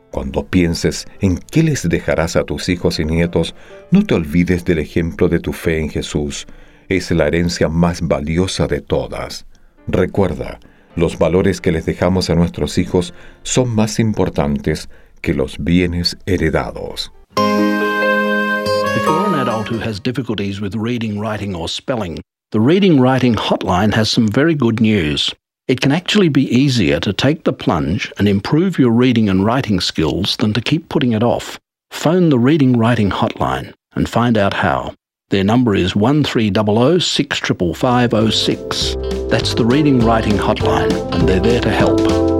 [0.09, 3.53] Cuando pienses en qué les dejarás a tus hijos y nietos,
[3.91, 6.47] no te olvides del ejemplo de tu fe en Jesús.
[6.89, 9.45] Es la herencia más valiosa de todas.
[9.85, 10.59] Recuerda,
[10.95, 14.89] los valores que les dejamos a nuestros hijos son más importantes
[15.21, 17.09] que los bienes heredados.
[17.37, 22.19] If you're an adult who has difficulties with reading, writing, or spelling,
[22.51, 25.33] the Reading Writing Hotline has some very good news.
[25.67, 29.79] It can actually be easier to take the plunge and improve your reading and writing
[29.79, 31.57] skills than to keep putting it off.
[31.91, 33.73] Phone the Reading Writing Hotline.
[33.95, 34.93] and find out how.
[35.29, 38.95] Their number is 1300 65506.
[39.29, 42.30] That's the Reading Writing Hotline, and they're there to help.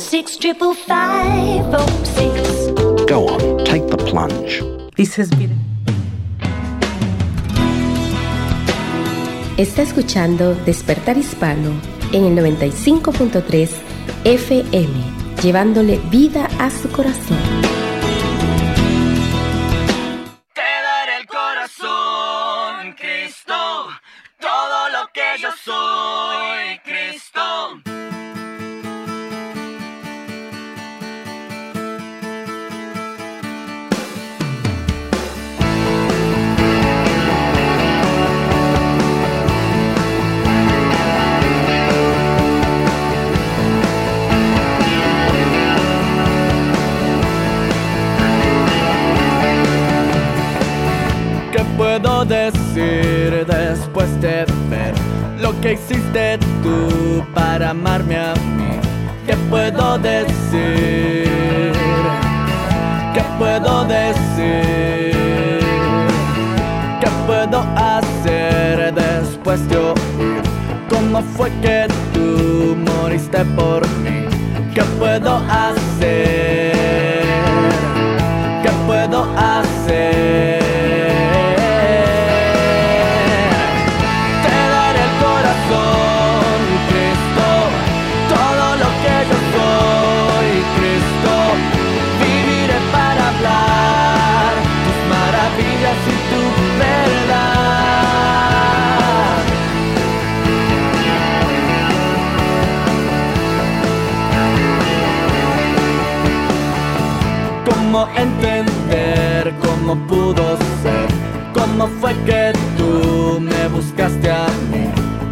[0.00, 2.70] Six triple five oh six.
[3.06, 4.62] Go on, take the plunge.
[4.96, 5.58] This has been.
[9.58, 11.72] Está escuchando Despertar Hispano
[12.12, 13.68] en el 95.3
[14.24, 14.90] FM,
[15.42, 17.36] llevándole vida a su corazón.
[20.54, 23.88] Te daré el corazón, Cristo,
[24.40, 25.99] todo lo que yo soy,
[52.30, 54.94] decir después de ver
[55.40, 58.78] lo que hiciste tú para amarme a mí?
[59.26, 61.72] ¿Qué puedo decir?
[63.14, 65.60] ¿Qué puedo decir?
[67.00, 70.42] ¿Qué puedo hacer después de oír
[70.88, 74.26] cómo fue que tú moriste por mí?
[74.72, 76.49] ¿Qué puedo hacer?
[112.00, 114.88] Fue que tú me buscaste a mí?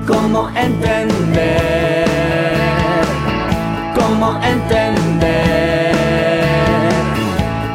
[0.06, 2.06] ¿Cómo entender?
[3.94, 5.94] ¿Cómo entender?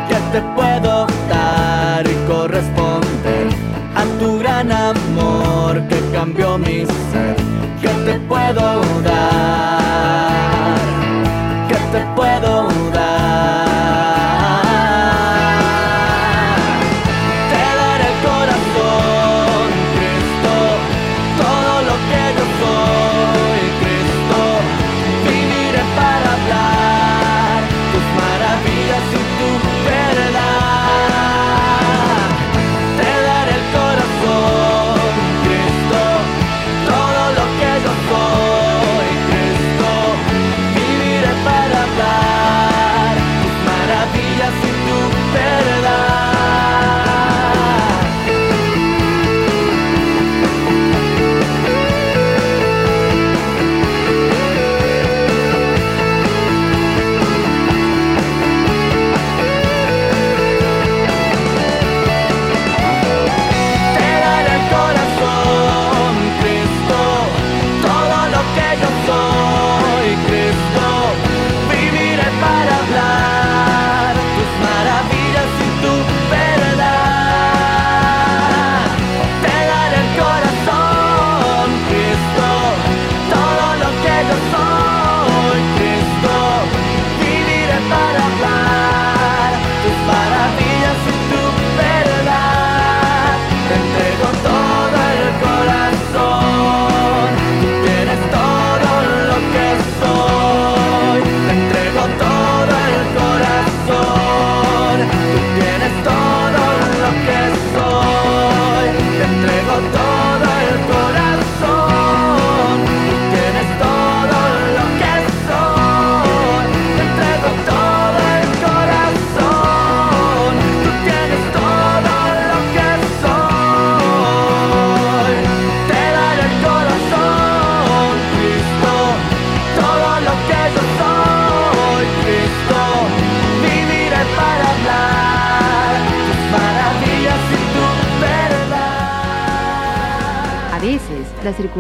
[0.10, 3.48] Que te puedo dar y corresponder
[3.96, 6.73] a tu gran amor que cambió mi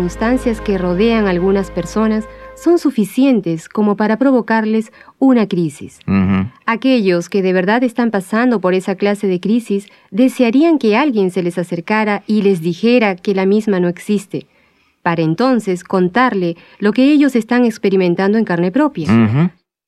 [0.03, 2.25] circunstancias que rodean a algunas personas
[2.55, 5.99] son suficientes como para provocarles una crisis.
[6.65, 11.41] Aquellos que de verdad están pasando por esa clase de crisis desearían que alguien se
[11.41, 14.45] les acercara y les dijera que la misma no existe,
[15.03, 19.07] para entonces contarle lo que ellos están experimentando en carne propia.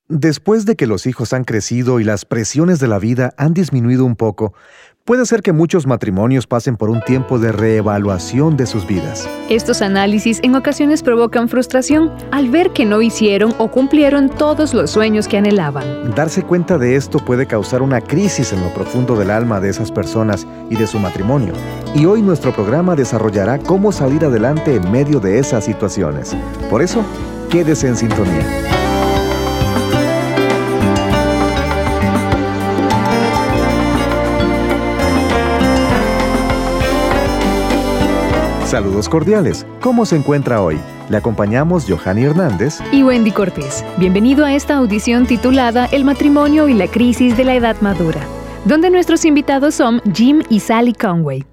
[0.08, 4.06] Después de que los hijos han crecido y las presiones de la vida han disminuido
[4.06, 4.54] un poco,
[5.06, 9.30] Puede ser que muchos matrimonios pasen por un tiempo de reevaluación de sus vidas.
[9.52, 14.90] Estos análisis en ocasiones provocan frustración al ver que no hicieron o cumplieron todos los
[14.90, 16.16] sueños que anhelaban.
[16.16, 19.92] Darse cuenta de esto puede causar una crisis en lo profundo del alma de esas
[19.92, 21.54] personas y de su matrimonio.
[21.94, 26.36] Y hoy nuestro programa desarrollará cómo salir adelante en medio de esas situaciones.
[26.68, 27.06] Por eso,
[27.52, 28.75] quédese en sintonía.
[38.76, 39.66] Saludos cordiales.
[39.80, 40.78] ¿Cómo se encuentra hoy?
[41.08, 43.86] Le acompañamos Johanny Hernández y Wendy Cortés.
[43.98, 48.20] Bienvenido a esta audición titulada El matrimonio y la crisis de la edad madura,
[48.66, 51.46] donde nuestros invitados son Jim y Sally Conway.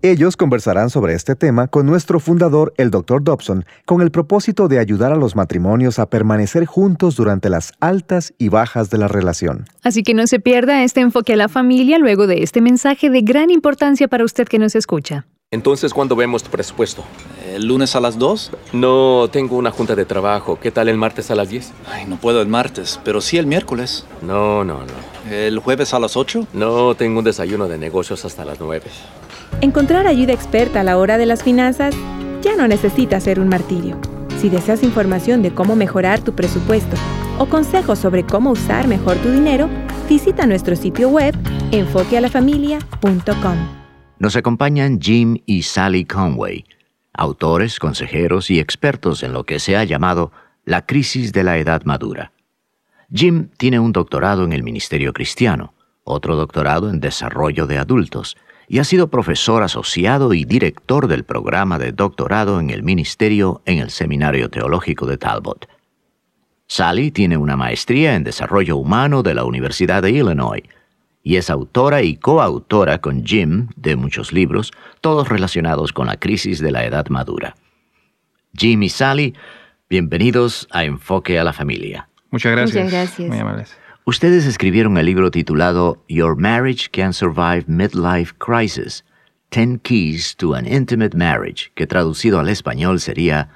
[0.00, 3.22] Ellos conversarán sobre este tema con nuestro fundador, el Dr.
[3.22, 8.32] Dobson, con el propósito de ayudar a los matrimonios a permanecer juntos durante las altas
[8.38, 9.66] y bajas de la relación.
[9.82, 13.20] Así que no se pierda este enfoque a la familia luego de este mensaje de
[13.20, 15.26] gran importancia para usted que nos escucha.
[15.54, 17.04] Entonces, ¿cuándo vemos tu presupuesto?
[17.46, 18.50] ¿El lunes a las 2?
[18.72, 20.58] No, tengo una junta de trabajo.
[20.60, 21.72] ¿Qué tal el martes a las 10?
[21.88, 24.04] Ay, no puedo el martes, pero sí el miércoles.
[24.20, 25.32] No, no, no.
[25.32, 26.48] ¿El jueves a las 8?
[26.54, 28.82] No, tengo un desayuno de negocios hasta las 9.
[29.60, 31.94] Encontrar ayuda experta a la hora de las finanzas
[32.42, 33.96] ya no necesita ser un martirio.
[34.40, 36.96] Si deseas información de cómo mejorar tu presupuesto
[37.38, 39.68] o consejos sobre cómo usar mejor tu dinero,
[40.08, 41.32] visita nuestro sitio web
[41.70, 43.83] enfoquealafamilia.com.
[44.24, 46.64] Nos acompañan Jim y Sally Conway,
[47.12, 50.32] autores, consejeros y expertos en lo que se ha llamado
[50.64, 52.32] la crisis de la edad madura.
[53.12, 58.78] Jim tiene un doctorado en el Ministerio Cristiano, otro doctorado en Desarrollo de Adultos, y
[58.78, 63.90] ha sido profesor asociado y director del programa de doctorado en el Ministerio en el
[63.90, 65.68] Seminario Teológico de Talbot.
[66.66, 70.62] Sally tiene una maestría en Desarrollo Humano de la Universidad de Illinois
[71.24, 76.60] y es autora y coautora con Jim de muchos libros, todos relacionados con la crisis
[76.60, 77.56] de la edad madura.
[78.56, 79.34] Jim y Sally,
[79.88, 82.08] bienvenidos a Enfoque a la Familia.
[82.30, 82.84] Muchas gracias.
[82.84, 83.28] Muchas gracias.
[83.28, 83.76] Muy amables.
[84.04, 89.02] Ustedes escribieron el libro titulado Your Marriage Can Survive Midlife Crisis,
[89.48, 93.48] 10 Keys to an Intimate Marriage, que traducido al español sería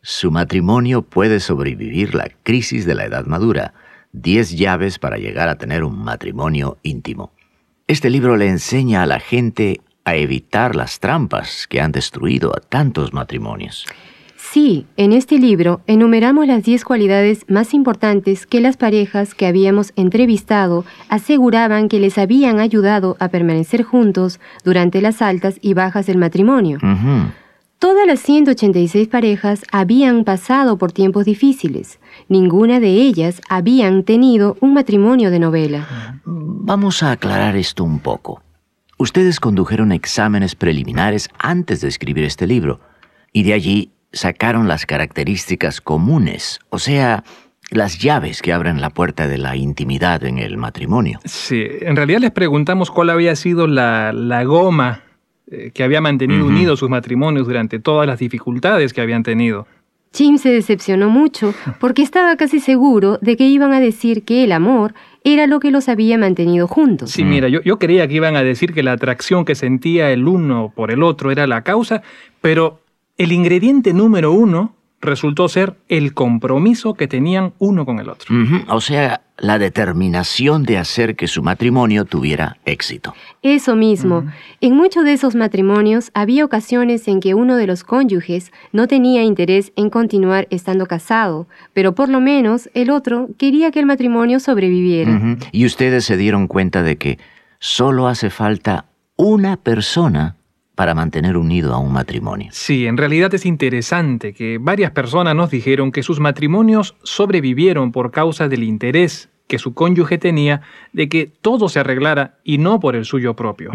[0.00, 3.74] Su matrimonio puede sobrevivir la crisis de la edad madura
[4.12, 7.32] 10 llaves para llegar a tener un matrimonio íntimo.
[7.86, 12.60] Este libro le enseña a la gente a evitar las trampas que han destruido a
[12.60, 13.86] tantos matrimonios.
[14.36, 19.92] Sí, en este libro enumeramos las 10 cualidades más importantes que las parejas que habíamos
[19.94, 26.18] entrevistado aseguraban que les habían ayudado a permanecer juntos durante las altas y bajas del
[26.18, 26.78] matrimonio.
[27.80, 31.98] Todas las 186 parejas habían pasado por tiempos difíciles.
[32.28, 36.20] Ninguna de ellas habían tenido un matrimonio de novela.
[36.26, 38.42] Vamos a aclarar esto un poco.
[38.98, 42.80] Ustedes condujeron exámenes preliminares antes de escribir este libro
[43.32, 47.24] y de allí sacaron las características comunes, o sea,
[47.70, 51.18] las llaves que abren la puerta de la intimidad en el matrimonio.
[51.24, 55.04] Sí, en realidad les preguntamos cuál había sido la, la goma
[55.50, 59.66] eh, que había mantenido unidos sus matrimonios durante todas las dificultades que habían tenido.
[60.12, 64.52] Jim se decepcionó mucho porque estaba casi seguro de que iban a decir que el
[64.52, 67.10] amor era lo que los había mantenido juntos.
[67.10, 70.26] Sí, mira, yo, yo creía que iban a decir que la atracción que sentía el
[70.26, 72.02] uno por el otro era la causa,
[72.40, 72.80] pero
[73.18, 78.34] el ingrediente número uno resultó ser el compromiso que tenían uno con el otro.
[78.68, 83.14] O sea, la determinación de hacer que su matrimonio tuviera éxito.
[83.42, 84.24] Eso mismo.
[84.60, 89.24] En muchos de esos matrimonios había ocasiones en que uno de los cónyuges no tenía
[89.24, 94.40] interés en continuar estando casado, pero por lo menos el otro quería que el matrimonio
[94.40, 95.38] sobreviviera.
[95.52, 97.18] Y ustedes se dieron cuenta de que
[97.58, 98.84] solo hace falta
[99.16, 100.36] una persona
[100.80, 102.48] para mantener unido a un matrimonio.
[102.52, 108.10] Sí, en realidad es interesante que varias personas nos dijeron que sus matrimonios sobrevivieron por
[108.10, 110.62] causa del interés que su cónyuge tenía
[110.94, 113.72] de que todo se arreglara y no por el suyo propio.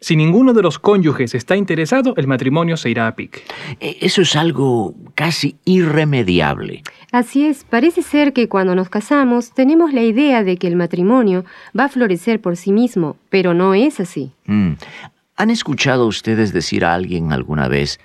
[0.00, 3.42] Si ninguno de los cónyuges está interesado, el matrimonio se irá a pique.
[3.80, 6.82] E- Eso es algo casi irremediable.
[7.10, 11.44] Así es, parece ser que cuando nos casamos tenemos la idea de que el matrimonio
[11.78, 14.30] va a florecer por sí mismo, pero no es así.
[14.46, 14.72] Mm.
[15.36, 18.00] ¿Han escuchado ustedes decir a alguien alguna vez,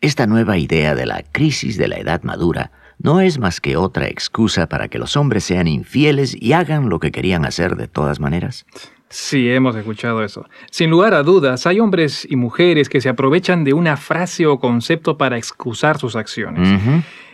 [0.00, 4.08] esta nueva idea de la crisis de la edad madura no es más que otra
[4.08, 8.20] excusa para que los hombres sean infieles y hagan lo que querían hacer de todas
[8.20, 8.66] maneras?
[9.08, 10.46] Sí, hemos escuchado eso.
[10.70, 14.60] Sin lugar a dudas, hay hombres y mujeres que se aprovechan de una frase o
[14.60, 16.68] concepto para excusar sus acciones.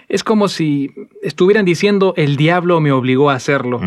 [0.08, 3.80] Es como si estuvieran diciendo el diablo me obligó a hacerlo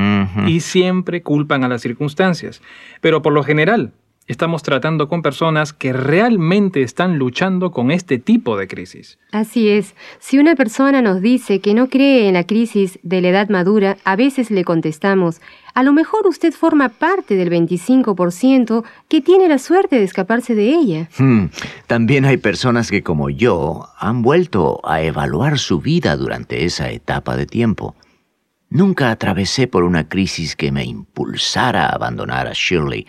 [0.45, 2.61] y siempre culpan a las circunstancias.
[3.01, 3.93] Pero por lo general,
[4.29, 9.17] estamos tratando con personas que realmente están luchando con este tipo de crisis.
[9.31, 13.29] Así es, si una persona nos dice que no cree en la crisis de la
[13.29, 15.41] edad madura, a veces le contestamos,
[15.73, 20.75] a lo mejor usted forma parte del 25% que tiene la suerte de escaparse de
[20.75, 21.09] ella.
[21.17, 21.45] Hmm,
[21.87, 27.35] También hay personas que como yo han vuelto a evaluar su vida durante esa etapa
[27.35, 27.95] de tiempo.
[28.69, 33.07] Nunca atravesé por una crisis que me impulsara a abandonar a Shirley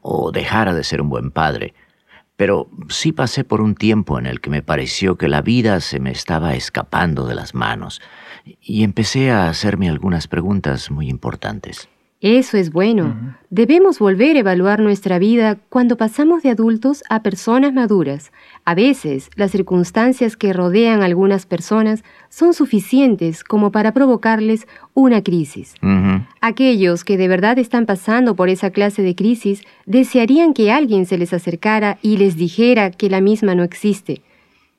[0.00, 1.74] o dejara de ser un buen padre,
[2.36, 5.98] pero sí pasé por un tiempo en el que me pareció que la vida se
[5.98, 8.00] me estaba escapando de las manos
[8.60, 11.88] y empecé a hacerme algunas preguntas muy importantes.
[12.20, 13.36] Eso es bueno.
[13.48, 18.32] Debemos volver a evaluar nuestra vida cuando pasamos de adultos a personas maduras.
[18.64, 25.22] A veces, las circunstancias que rodean a algunas personas son suficientes como para provocarles una
[25.22, 25.74] crisis.
[26.40, 31.18] Aquellos que de verdad están pasando por esa clase de crisis desearían que alguien se
[31.18, 34.22] les acercara y les dijera que la misma no existe,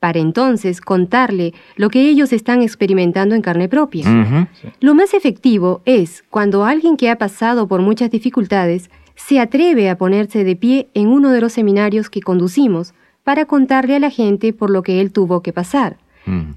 [0.00, 4.48] para entonces contarle lo que ellos están experimentando en carne propia.
[4.80, 9.98] Lo más efectivo es cuando alguien que ha pasado por muchas dificultades se atreve a
[9.98, 14.54] ponerse de pie en uno de los seminarios que conducimos para contarle a la gente
[14.54, 15.98] por lo que él tuvo que pasar.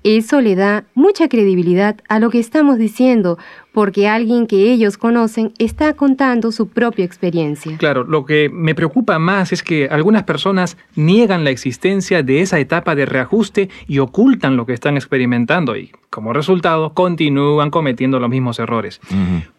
[0.03, 3.38] Eso le da mucha credibilidad a lo que estamos diciendo,
[3.72, 7.78] porque alguien que ellos conocen está contando su propia experiencia.
[7.78, 12.59] Claro, lo que me preocupa más es que algunas personas niegan la existencia de esa
[12.59, 18.30] etapa de reajuste y ocultan lo que están experimentando y, como resultado, continúan cometiendo los
[18.30, 18.99] mismos errores.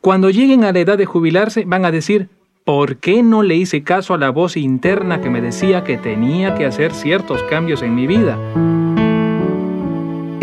[0.01, 2.29] Cuando lleguen a la edad de jubilarse, van a decir,
[2.65, 6.55] ¿por qué no le hice caso a la voz interna que me decía que tenía
[6.55, 8.39] que hacer ciertos cambios en mi vida?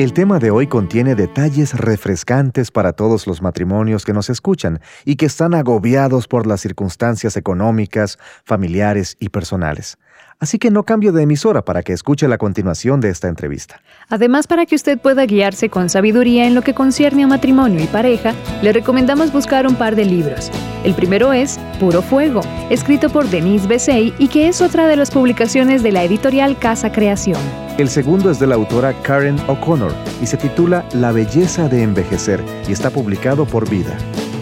[0.02, 5.16] El tema de hoy contiene detalles refrescantes para todos los matrimonios que nos escuchan y
[5.16, 10.00] que están agobiados por las circunstancias económicas, familiares y personales.
[10.42, 13.80] Así que no cambio de emisora para que escuche la continuación de esta entrevista.
[14.10, 17.86] Además, para que usted pueda guiarse con sabiduría en lo que concierne a matrimonio y
[17.86, 18.34] pareja,
[18.64, 20.50] le recomendamos buscar un par de libros.
[20.84, 25.12] El primero es Puro Fuego, escrito por Denise Besey y que es otra de las
[25.12, 27.40] publicaciones de la editorial Casa Creación.
[27.78, 32.44] El segundo es de la autora Karen O'Connor y se titula La belleza de envejecer
[32.68, 33.96] y está publicado por Vida.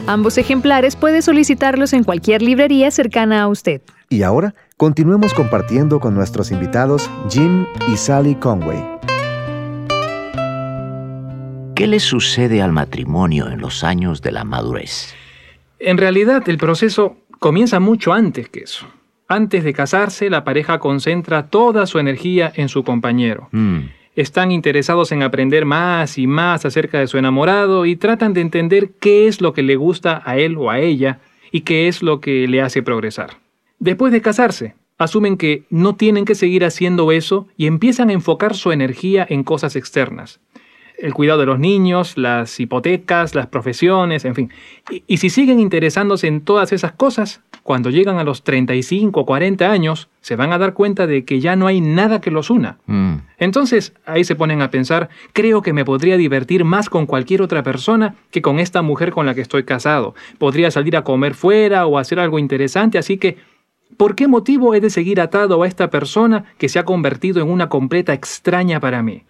[0.07, 3.81] Ambos ejemplares puede solicitarlos en cualquier librería cercana a usted.
[4.07, 8.81] Y ahora, continuemos compartiendo con nuestros invitados Jim y Sally Conway.
[11.75, 15.13] ¿Qué le sucede al matrimonio en los años de la madurez?
[15.79, 18.87] En realidad, el proceso comienza mucho antes que eso.
[19.27, 23.49] Antes de casarse, la pareja concentra toda su energía en su compañero.
[23.51, 23.79] Mm,
[24.15, 28.91] Están interesados en aprender más y más acerca de su enamorado y tratan de entender
[29.01, 31.19] qué es lo que le gusta a él o a ella
[31.51, 33.31] y qué es lo que le hace progresar.
[33.79, 38.55] Después de casarse, asumen que no tienen que seguir haciendo eso y empiezan a enfocar
[38.55, 40.39] su energía en cosas externas.
[40.97, 44.51] El cuidado de los niños, las hipotecas, las profesiones, en fin.
[44.91, 49.25] Y, y si siguen interesándose en todas esas cosas, cuando llegan a los 35 o
[49.25, 52.49] 40 años, se van a dar cuenta de que ya no hay nada que los
[52.49, 52.79] una.
[52.87, 53.13] mm.
[53.37, 57.63] Entonces ahí se ponen a pensar, creo que me podría divertir más con cualquier otra
[57.63, 60.15] persona que con esta mujer con la que estoy casado.
[60.37, 63.37] Podría salir a comer fuera o hacer algo interesante, así que,
[63.97, 67.49] ¿por qué motivo he de seguir atado a esta persona que se ha convertido en
[67.49, 69.23] una completa extraña para mí?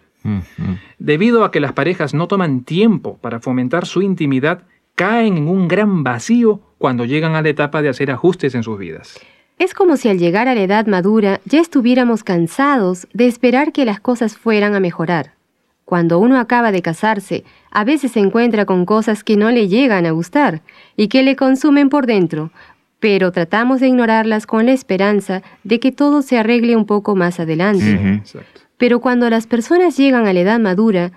[0.98, 5.66] Debido a que las parejas no toman tiempo para fomentar su intimidad, caen en un
[5.66, 9.18] gran vacío cuando llegan a la etapa de hacer ajustes en sus vidas.
[9.58, 13.84] Es como si al llegar a la edad madura ya estuviéramos cansados de esperar que
[13.84, 15.34] las cosas fueran a mejorar.
[15.84, 20.06] Cuando uno acaba de casarse, a veces se encuentra con cosas que no le llegan
[20.06, 20.62] a gustar
[20.96, 22.52] y que le consumen por dentro,
[23.00, 27.40] pero tratamos de ignorarlas con la esperanza de que todo se arregle un poco más
[27.40, 28.22] adelante.
[28.76, 31.12] Pero cuando las personas llegan a la edad madura,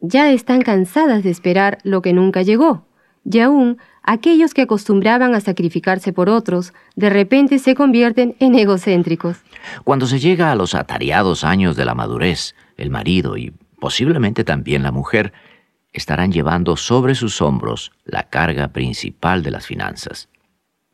[0.00, 2.86] ya están cansadas de esperar lo que nunca llegó.
[3.24, 9.38] Y aún, aquellos que acostumbraban a sacrificarse por otros, de repente se convierten en egocéntricos.
[9.84, 14.82] Cuando se llega a los atareados años de la madurez, el marido y posiblemente también
[14.82, 15.32] la mujer
[15.92, 20.28] estarán llevando sobre sus hombros la carga principal de las finanzas.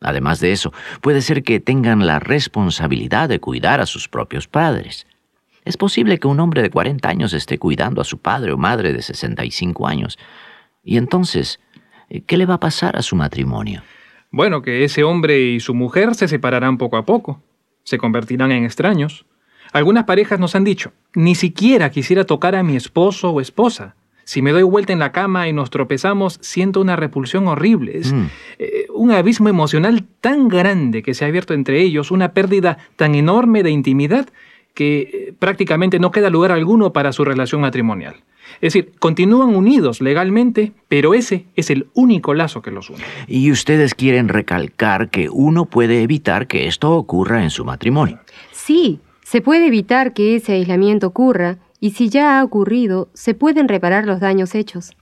[0.01, 5.07] Además de eso, puede ser que tengan la responsabilidad de cuidar a sus propios padres.
[5.65, 8.93] Es posible que un hombre de 40 años esté cuidando a su padre o madre
[8.93, 10.17] de 65 años.
[10.83, 11.59] Y entonces,
[12.25, 13.83] ¿qué le va a pasar a su matrimonio?
[14.31, 17.41] Bueno, que ese hombre y su mujer se separarán poco a poco,
[17.83, 19.25] se convertirán en extraños.
[19.73, 23.95] Algunas parejas nos han dicho, ni siquiera quisiera tocar a mi esposo o esposa.
[24.29, 27.97] Si me doy vuelta en la cama y nos tropezamos, siento una repulsión horrible.
[27.97, 28.25] Es Mm.
[28.59, 33.15] eh, un abismo emocional tan grande que se ha abierto entre ellos, una pérdida tan
[33.15, 34.29] enorme de intimidad
[34.75, 38.17] que eh, prácticamente no queda lugar alguno para su relación matrimonial.
[38.61, 43.03] Es decir, continúan unidos legalmente, pero ese es el único lazo que los une.
[43.27, 48.19] Y ustedes quieren recalcar que uno puede evitar que esto ocurra en su matrimonio.
[48.51, 53.67] Sí, se puede evitar que ese aislamiento ocurra y si ya ha ocurrido, se pueden
[53.67, 54.95] reparar los daños hechos.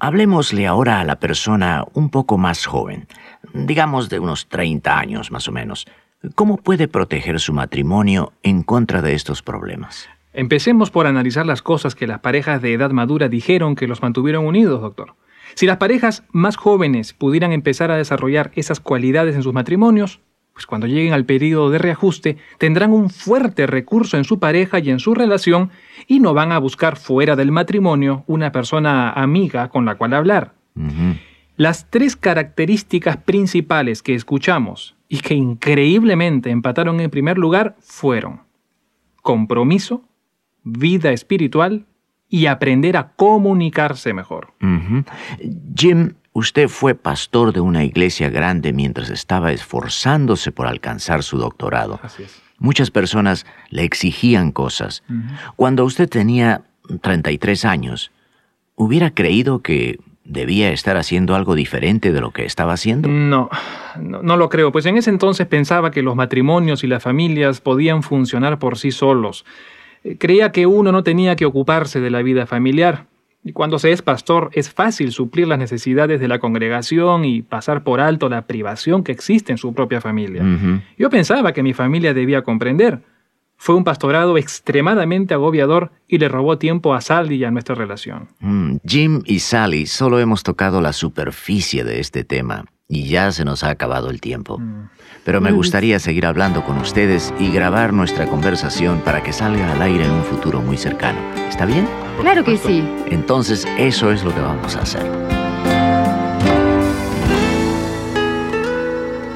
[0.00, 3.06] Hablemosle ahora a la persona un poco más joven,
[3.54, 5.86] digamos de unos 30 años más o menos.
[6.34, 10.08] ¿Cómo puede proteger su matrimonio en contra de estos problemas?
[10.32, 14.46] Empecemos por analizar las cosas que las parejas de edad madura dijeron que los mantuvieron
[14.46, 15.14] unidos, doctor.
[15.54, 20.20] Si las parejas más jóvenes pudieran empezar a desarrollar esas cualidades en sus matrimonios,
[20.52, 24.90] pues cuando lleguen al periodo de reajuste tendrán un fuerte recurso en su pareja y
[24.90, 25.70] en su relación
[26.06, 30.54] y no van a buscar fuera del matrimonio una persona amiga con la cual hablar.
[31.56, 38.42] Las tres características principales que escuchamos y que increíblemente empataron en primer lugar fueron
[39.22, 40.04] compromiso,
[40.62, 41.86] vida espiritual
[42.28, 44.54] y aprender a comunicarse mejor.
[45.74, 52.00] Jim, usted fue pastor de una iglesia grande mientras estaba esforzándose por alcanzar su doctorado.
[52.02, 52.40] Así es.
[52.58, 55.02] Muchas personas le exigían cosas.
[55.56, 56.62] Cuando usted tenía
[57.00, 58.12] 33 años,
[58.74, 63.08] ¿hubiera creído que debía estar haciendo algo diferente de lo que estaba haciendo?
[63.08, 63.48] No,
[63.98, 67.62] no, no lo creo, pues en ese entonces pensaba que los matrimonios y las familias
[67.62, 69.46] podían funcionar por sí solos.
[70.04, 73.06] Eh, Creía que uno no tenía que ocuparse de la vida familiar.
[73.42, 77.82] Y cuando se es pastor es fácil suplir las necesidades de la congregación y pasar
[77.84, 80.44] por alto la privación que existe en su propia familia.
[80.98, 83.00] Yo pensaba que mi familia debía comprender.
[83.62, 88.28] Fue un pastorado extremadamente agobiador y le robó tiempo a Sally y a nuestra relación.
[88.40, 93.44] Mm, Jim y Sally solo hemos tocado la superficie de este tema y ya se
[93.44, 94.58] nos ha acabado el tiempo.
[95.26, 95.56] Pero me Mm.
[95.56, 100.10] gustaría seguir hablando con ustedes y grabar nuestra conversación para que salga al aire en
[100.10, 101.18] un futuro muy cercano.
[101.50, 101.86] ¿Está bien?
[102.22, 102.82] Claro que sí.
[103.10, 105.39] Entonces eso es lo que vamos a hacer.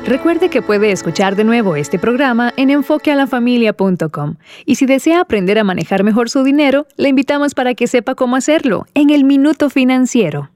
[0.06, 4.34] Recuerde que puede escuchar de nuevo este programa en enfoquealafamilia.com.
[4.66, 8.36] Y si desea aprender a manejar mejor su dinero, le invitamos para que sepa cómo
[8.36, 10.50] hacerlo en el Minuto Financiero.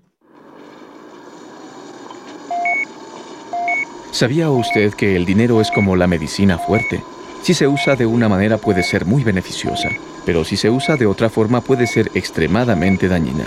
[4.11, 7.03] ¿Sabía usted que el dinero es como la medicina fuerte?
[7.43, 9.89] Si se usa de una manera puede ser muy beneficiosa,
[10.27, 13.47] pero si se usa de otra forma puede ser extremadamente dañina.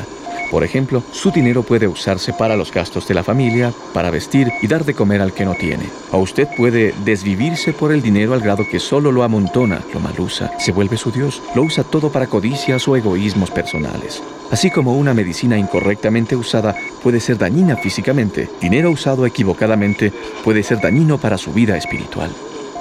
[0.52, 4.68] Por ejemplo, su dinero puede usarse para los gastos de la familia, para vestir y
[4.68, 5.86] dar de comer al que no tiene.
[6.12, 10.52] O usted puede desvivirse por el dinero al grado que solo lo amontona, lo malusa,
[10.60, 14.22] se vuelve su Dios, lo usa todo para codicias o egoísmos personales.
[14.52, 20.12] Así como una medicina incorrectamente usada puede ser dañina físicamente, dinero usado equivocadamente
[20.44, 22.30] puede ser dañino para su vida espiritual.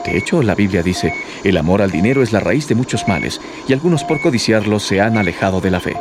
[0.05, 1.13] De hecho, la Biblia dice,
[1.45, 5.01] el amor al dinero es la raíz de muchos males, y algunos por codiciarlo se
[5.01, 5.97] han alejado de la fe.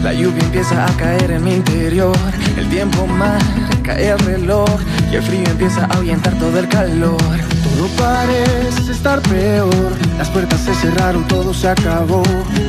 [0.04, 2.14] la lluvia empieza a caer en mi interior,
[2.58, 4.70] el tiempo marca el reloj
[5.10, 7.16] y el frío empieza a ahuyentar todo el calor.
[7.64, 12.22] Todo parece estar peor, las puertas se cerraron, todo se acabó,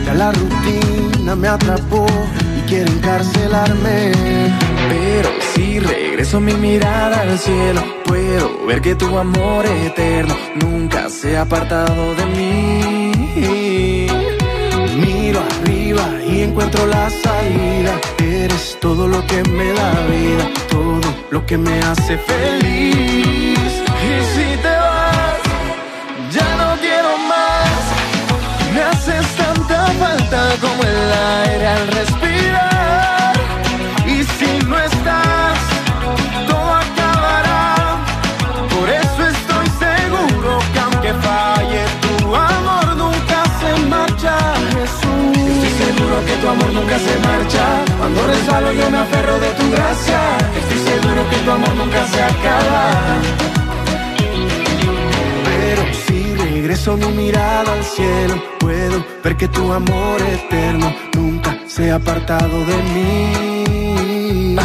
[0.07, 2.07] ya la rutina me atrapó
[2.57, 4.13] y quiere encarcelarme.
[4.89, 11.37] Pero si regreso mi mirada al cielo, puedo ver que tu amor eterno nunca se
[11.37, 12.80] ha apartado de mí.
[16.43, 18.01] Encuentro la salida.
[18.19, 23.59] Eres todo lo que me da vida, todo lo que me hace feliz.
[24.09, 25.41] Y si te vas,
[26.33, 27.81] ya no quiero más.
[28.75, 31.13] Me haces tanta falta como el
[31.49, 32.40] aire al respirar.
[46.51, 47.65] Amor nunca se marcha.
[47.99, 50.21] Cuando resbalo yo me aferro de tu gracia.
[50.61, 52.85] Estoy seguro que tu amor nunca se acaba.
[55.49, 61.91] Pero si regreso mi mirada al cielo, puedo ver que tu amor eterno nunca se
[61.91, 64.57] ha apartado de mí.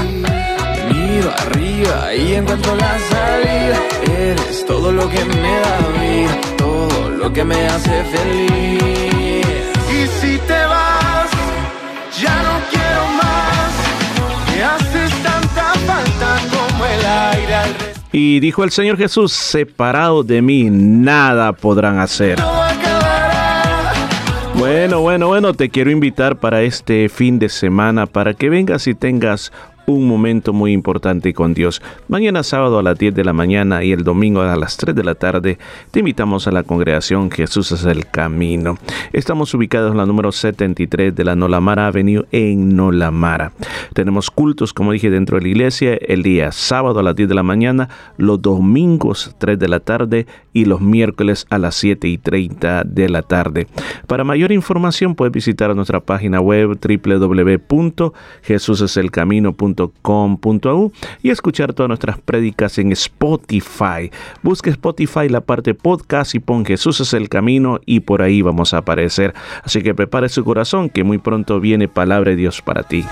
[0.91, 3.77] Miro arriba y encuentro la salida.
[4.17, 9.14] Eres todo lo que me da vida, todo lo que me hace feliz.
[18.17, 22.39] Y dijo el Señor Jesús, separado de mí, nada podrán hacer.
[24.57, 28.95] Bueno, bueno, bueno, te quiero invitar para este fin de semana para que vengas y
[28.95, 29.51] tengas
[29.87, 31.81] un momento muy importante con Dios.
[32.07, 35.03] Mañana sábado a las 10 de la mañana y el domingo a las 3 de
[35.03, 35.57] la tarde
[35.91, 38.77] te invitamos a la congregación Jesús es el Camino.
[39.13, 43.51] Estamos ubicados en la número 73 de la Nolamara Avenue en Nolamara.
[43.93, 47.35] Tenemos cultos, como dije, dentro de la iglesia el día sábado a las 10 de
[47.35, 52.17] la mañana, los domingos 3 de la tarde y los miércoles a las 7 y
[52.17, 53.67] 30 de la tarde.
[54.07, 56.77] Para mayor información puedes visitar nuestra página web
[61.21, 64.11] y escuchar todas nuestras prédicas en Spotify.
[64.41, 68.73] Busque Spotify la parte podcast y pon Jesús es el camino y por ahí vamos
[68.73, 69.33] a aparecer.
[69.63, 73.05] Así que prepare su corazón que muy pronto viene palabra de Dios para ti.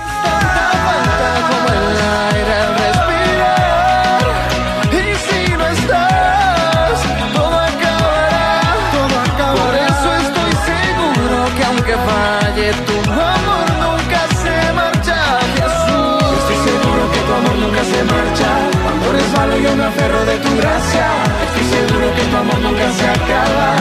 [22.84, 23.76] Nunca se acaba.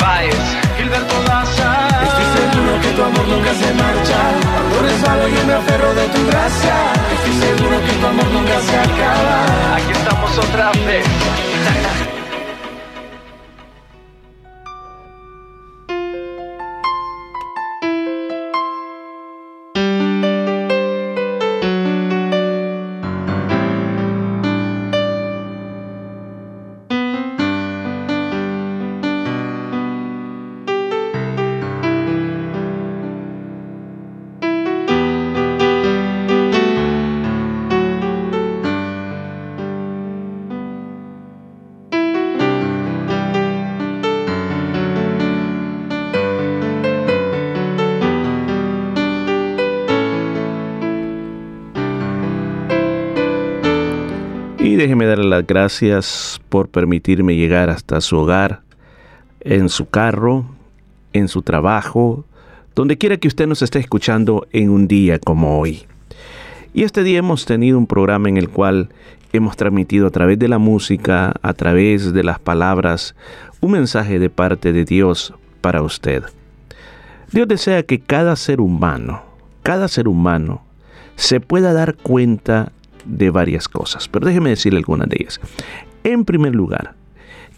[0.00, 0.34] Baez,
[0.76, 1.88] Gilberto Daza.
[2.02, 4.18] Estoy seguro que tu amor nunca se marcha.
[4.52, 6.76] Cuando resbalo yo me aferro de tu gracia.
[7.14, 9.76] Estoy seguro que tu amor nunca se acaba.
[9.76, 12.01] Aquí estamos otra vez.
[55.52, 58.62] Gracias por permitirme llegar hasta su hogar,
[59.40, 60.46] en su carro,
[61.12, 62.24] en su trabajo,
[62.74, 65.82] donde quiera que usted nos esté escuchando en un día como hoy.
[66.72, 68.88] Y este día hemos tenido un programa en el cual
[69.34, 73.14] hemos transmitido a través de la música, a través de las palabras,
[73.60, 76.22] un mensaje de parte de Dios para usted.
[77.30, 79.22] Dios desea que cada ser humano,
[79.62, 80.62] cada ser humano,
[81.16, 82.72] se pueda dar cuenta
[83.04, 85.40] de varias cosas, pero déjeme decirle algunas de ellas.
[86.04, 86.94] En primer lugar,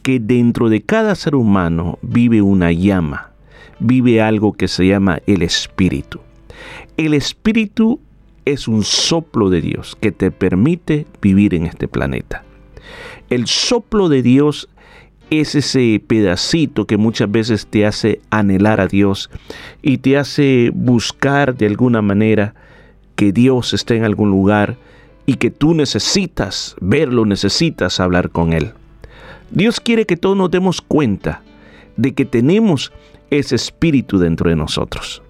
[0.02, 3.30] que dentro de cada ser humano vive una llama,
[3.78, 6.20] vive algo que se llama el espíritu.
[6.96, 8.00] El espíritu
[8.44, 12.44] es un soplo de Dios que te permite vivir en este planeta.
[13.30, 14.68] El soplo de Dios
[15.30, 19.30] es ese pedacito que muchas veces te hace anhelar a Dios
[19.82, 22.54] y te hace buscar de alguna manera
[23.16, 24.76] que Dios esté en algún lugar
[25.26, 28.72] y que tú necesitas verlo, necesitas hablar con Él.
[29.50, 31.42] Dios quiere que todos nos demos cuenta
[31.96, 32.92] de que tenemos
[33.30, 35.22] ese espíritu dentro de nosotros.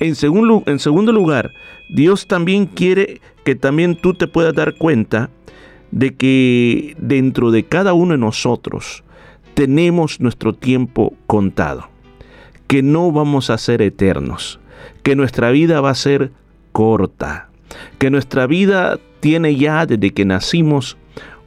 [0.00, 1.50] En, segundo, en segundo lugar,
[1.90, 5.30] Dios también quiere que también tú te puedas dar cuenta
[5.90, 9.04] de que dentro de cada uno de nosotros
[9.54, 11.88] tenemos nuestro tiempo contado,
[12.66, 14.60] que no vamos a ser eternos,
[15.02, 16.30] que nuestra vida va a ser
[16.72, 17.47] corta.
[17.98, 20.96] Que nuestra vida tiene ya desde que nacimos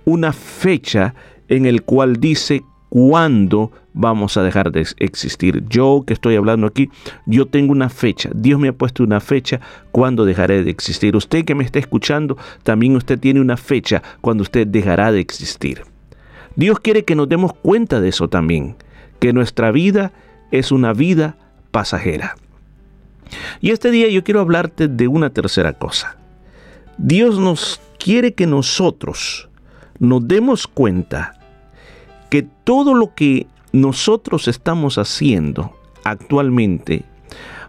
[0.05, 1.13] una fecha
[1.47, 5.63] en el cual dice cuándo vamos a dejar de existir.
[5.69, 6.89] Yo que estoy hablando aquí,
[7.25, 8.29] yo tengo una fecha.
[8.33, 9.59] Dios me ha puesto una fecha
[9.91, 11.15] cuando dejaré de existir.
[11.15, 15.83] Usted que me está escuchando, también usted tiene una fecha cuando usted dejará de existir.
[16.55, 18.75] Dios quiere que nos demos cuenta de eso también,
[19.19, 20.11] que nuestra vida
[20.51, 21.37] es una vida
[21.71, 22.35] pasajera.
[23.61, 26.17] Y este día yo quiero hablarte de una tercera cosa.
[26.97, 29.49] Dios nos quiere que nosotros
[29.99, 31.37] nos demos cuenta
[32.29, 37.03] que todo lo que nosotros estamos haciendo actualmente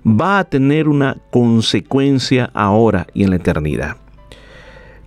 [0.04, 3.96] va a tener una consecuencia ahora y en la eternidad.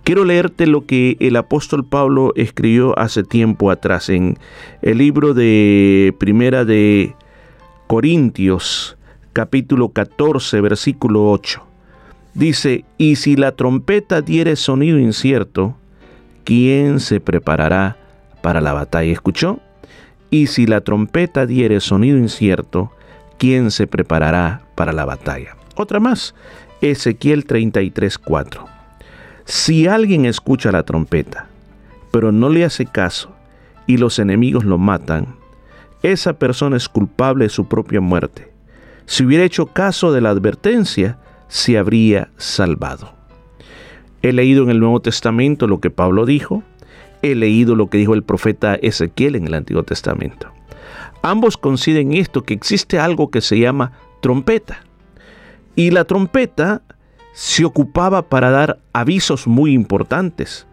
[0.04, 4.38] Quiero leerte lo que el apóstol Pablo escribió hace tiempo atrás en
[4.82, 7.14] el libro de Primera de
[7.88, 8.95] Corintios,
[9.36, 11.62] capítulo 14, versículo 8.
[12.32, 15.76] Dice, y si la trompeta diere sonido incierto,
[16.44, 17.98] ¿quién se preparará
[18.40, 19.12] para la batalla?
[19.12, 19.60] ¿Escuchó?
[20.30, 22.92] Y si la trompeta diere sonido incierto,
[23.36, 25.54] ¿quién se preparará para la batalla?
[25.74, 26.34] Otra más,
[26.80, 28.64] Ezequiel 33:4.
[29.44, 31.46] Si alguien escucha la trompeta,
[32.10, 33.32] pero no le hace caso,
[33.86, 35.36] y los enemigos lo matan,
[36.02, 38.55] esa persona es culpable de su propia muerte.
[39.06, 43.14] Si hubiera hecho caso de la advertencia, se habría salvado.
[44.22, 46.62] He leído en el Nuevo Testamento lo que Pablo dijo,
[47.22, 50.48] he leído lo que dijo el profeta Ezequiel en el Antiguo Testamento.
[51.22, 54.80] Ambos coinciden esto, que existe algo que se llama trompeta.
[55.74, 56.82] Y la trompeta
[57.32, 60.66] se ocupaba para dar avisos muy importantes,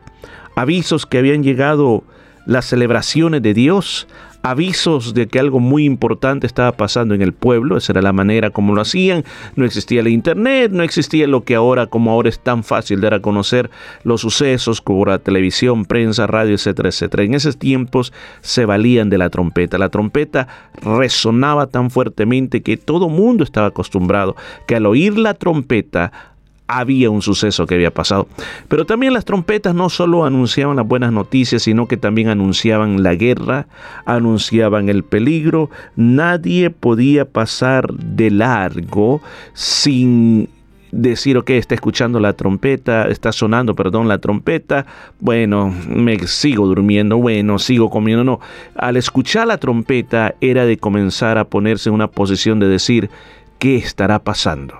[0.56, 2.04] avisos que habían llegado
[2.46, 4.08] las celebraciones de Dios,
[4.44, 8.50] avisos de que algo muy importante estaba pasando en el pueblo, esa era la manera
[8.50, 9.24] como lo hacían,
[9.56, 13.06] no existía el internet, no existía lo que ahora como ahora es tan fácil de
[13.06, 13.72] dar a conocer
[14.04, 17.24] los sucesos como la televisión, prensa, radio, etcétera, etcétera.
[17.24, 19.78] En esos tiempos se valían de la trompeta.
[19.78, 20.48] La trompeta
[20.82, 24.36] resonaba tan fuertemente que todo mundo estaba acostumbrado
[24.68, 26.33] que al oír la trompeta
[26.68, 28.28] había un suceso que había pasado.
[28.68, 33.16] Pero también las trompetas no solo anunciaban las buenas noticias, sino que también anunciaban la
[33.16, 33.68] guerra,
[34.05, 35.70] anunciaban el peligro.
[35.95, 39.22] Nadie podía pasar de largo
[39.53, 40.49] sin
[40.93, 44.86] decir, ok, está escuchando la trompeta, está sonando, perdón, la trompeta,
[45.20, 48.39] bueno, me sigo durmiendo, bueno, sigo comiendo, no.
[48.76, 53.09] Al escuchar la trompeta era de comenzar a ponerse en una posición de decir,
[53.57, 54.76] ¿qué estará pasando?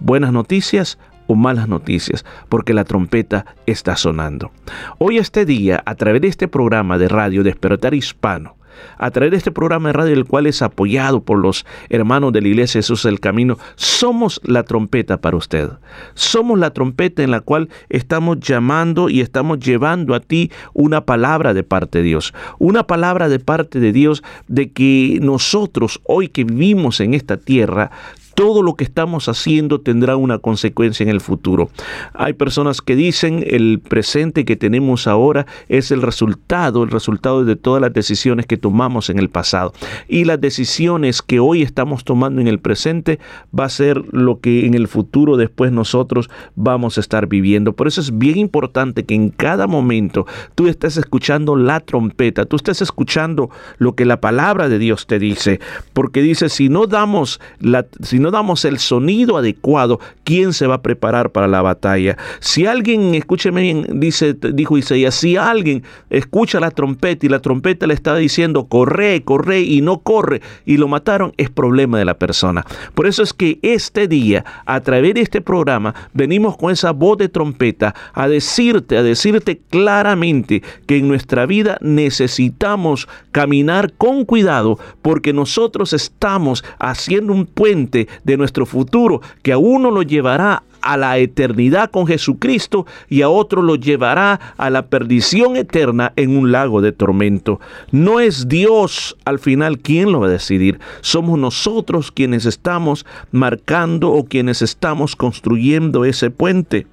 [0.00, 0.98] Buenas noticias
[1.36, 4.50] malas noticias, porque la trompeta está sonando.
[4.98, 8.56] Hoy este día, a través de este programa de radio Despertar Hispano,
[8.98, 12.40] a través de este programa de radio, el cual es apoyado por los hermanos de
[12.40, 15.70] la Iglesia Jesús del Camino, somos la trompeta para usted.
[16.14, 21.54] Somos la trompeta en la cual estamos llamando y estamos llevando a ti una palabra
[21.54, 22.32] de parte de Dios.
[22.58, 27.90] Una palabra de parte de Dios de que nosotros, hoy que vivimos en esta tierra,
[28.34, 31.70] todo lo que estamos haciendo tendrá una consecuencia en el futuro.
[32.14, 37.56] Hay personas que dicen el presente que tenemos ahora es el resultado, el resultado de
[37.56, 39.72] todas las decisiones que tomamos en el pasado.
[40.08, 43.18] Y las decisiones que hoy estamos tomando en el presente
[43.58, 47.72] va a ser lo que en el futuro después nosotros vamos a estar viviendo.
[47.74, 52.56] Por eso es bien importante que en cada momento tú estés escuchando la trompeta, tú
[52.56, 55.60] estés escuchando lo que la palabra de Dios te dice,
[55.92, 57.86] porque dice, si no damos la
[58.22, 62.16] no damos el sonido adecuado, ¿quién se va a preparar para la batalla?
[62.40, 67.86] Si alguien, escúcheme bien, dice, dijo Isaías, si alguien escucha la trompeta y la trompeta
[67.86, 72.14] le está diciendo, corre, corre y no corre y lo mataron, es problema de la
[72.14, 72.64] persona.
[72.94, 77.18] Por eso es que este día, a través de este programa, venimos con esa voz
[77.18, 84.78] de trompeta a decirte, a decirte claramente que en nuestra vida necesitamos caminar con cuidado
[85.02, 90.96] porque nosotros estamos haciendo un puente de nuestro futuro, que a uno lo llevará a
[90.96, 96.52] la eternidad con Jesucristo y a otro lo llevará a la perdición eterna en un
[96.52, 97.60] lago de tormento.
[97.90, 104.10] No es Dios al final quien lo va a decidir, somos nosotros quienes estamos marcando
[104.10, 106.86] o quienes estamos construyendo ese puente.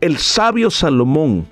[0.00, 1.46] El sabio Salomón,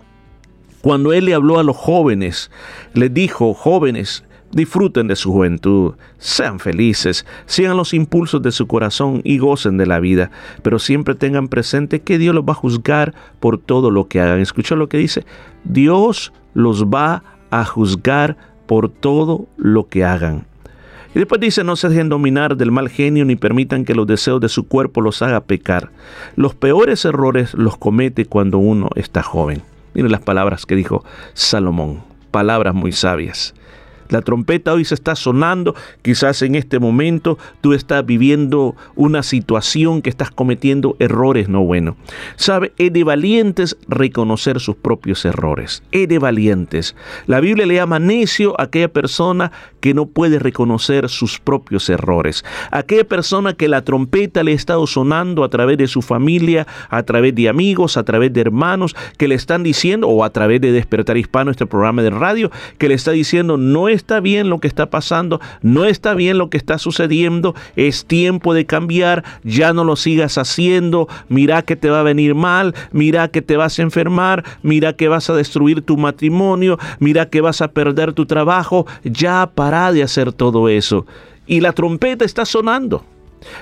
[0.82, 2.50] cuando él le habló a los jóvenes,
[2.92, 4.22] le dijo, jóvenes,
[4.54, 9.86] Disfruten de su juventud, sean felices, sigan los impulsos de su corazón y gocen de
[9.86, 10.30] la vida,
[10.62, 14.38] pero siempre tengan presente que Dios los va a juzgar por todo lo que hagan.
[14.38, 15.24] Escucha lo que dice,
[15.64, 18.36] Dios los va a juzgar
[18.66, 20.46] por todo lo que hagan.
[21.16, 24.40] Y después dice, no se dejen dominar del mal genio ni permitan que los deseos
[24.40, 25.90] de su cuerpo los haga pecar.
[26.36, 29.62] Los peores errores los comete cuando uno está joven.
[29.94, 33.54] Miren las palabras que dijo Salomón, palabras muy sabias.
[34.08, 40.02] La trompeta hoy se está sonando, quizás en este momento tú estás viviendo una situación
[40.02, 41.96] que estás cometiendo errores no buenos.
[42.36, 45.82] Sabe, es de valientes reconocer sus propios errores.
[45.92, 46.96] Es de valientes.
[47.26, 52.44] La Biblia le llama necio a aquella persona que no puede reconocer sus propios errores.
[52.70, 57.02] Aquella persona que la trompeta le ha estado sonando a través de su familia, a
[57.02, 60.72] través de amigos, a través de hermanos, que le están diciendo, o a través de
[60.72, 64.68] Despertar Hispano, este programa de radio, que le está diciendo, no está bien lo que
[64.68, 69.84] está pasando, no está bien lo que está sucediendo, es tiempo de cambiar, ya no
[69.84, 73.82] lo sigas haciendo, mira que te va a venir mal, mira que te vas a
[73.82, 78.86] enfermar, mira que vas a destruir tu matrimonio, mira que vas a perder tu trabajo,
[79.04, 81.06] ya para de hacer todo eso.
[81.46, 83.04] Y la trompeta está sonando.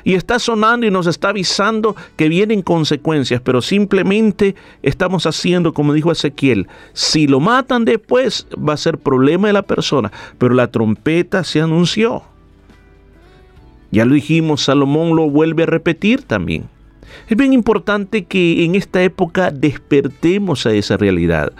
[0.04, 5.92] Y está sonando y nos está avisando que vienen consecuencias, pero simplemente estamos haciendo, como
[5.92, 10.68] dijo Ezequiel, si lo matan después va a ser problema de la persona, pero la
[10.68, 12.22] trompeta se anunció.
[13.90, 16.68] Ya lo dijimos, Salomón lo vuelve a repetir también.
[17.28, 21.52] Es bien importante que en esta época despertemos a esa realidad.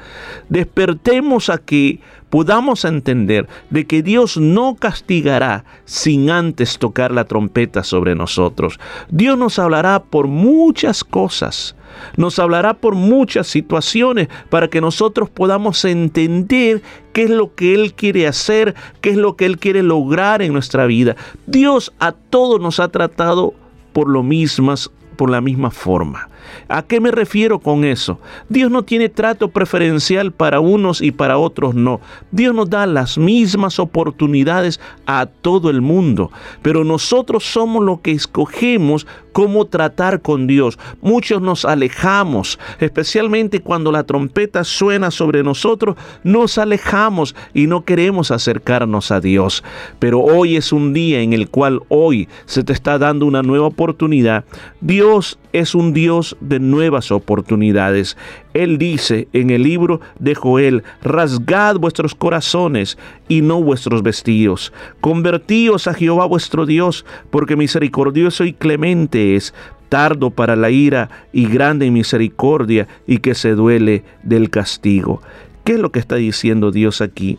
[0.49, 2.01] Despertemos a que
[2.33, 8.81] podamos entender de que Dios no castigará sin antes tocar la trompeta sobre nosotros.
[9.11, 11.77] Dios nos hablará por muchas cosas.
[12.17, 16.81] Nos hablará por muchas situaciones para que nosotros podamos entender
[17.13, 20.55] qué es lo que Él quiere hacer, qué es lo que Él quiere lograr en
[20.55, 21.17] nuestra vida.
[21.47, 23.53] Dios a todos nos ha tratado
[23.93, 24.91] por lo mismas
[25.23, 26.29] por la misma forma.
[26.69, 28.19] ¿A qué me refiero con eso?
[28.49, 32.01] Dios no tiene trato preferencial para unos y para otros no.
[32.31, 36.31] Dios nos da las mismas oportunidades a todo el mundo,
[36.63, 40.79] pero nosotros somos los que escogemos cómo tratar con Dios.
[41.01, 48.31] Muchos nos alejamos, especialmente cuando la trompeta suena sobre nosotros, nos alejamos y no queremos
[48.31, 49.65] acercarnos a Dios.
[49.99, 53.67] Pero hoy es un día en el cual hoy se te está dando una nueva
[53.67, 54.45] oportunidad.
[54.81, 58.17] Dios es un Dios de nuevas oportunidades.
[58.55, 64.73] Él dice en el libro de Joel, rasgad vuestros corazones y no vuestros vestidos.
[65.01, 69.55] Convertíos a Jehová vuestro Dios, porque misericordioso y clemente es,
[69.89, 75.21] tardo para la ira y grande en misericordia y que se duele del castigo.
[75.65, 77.39] ¿Qué es lo que está diciendo Dios aquí?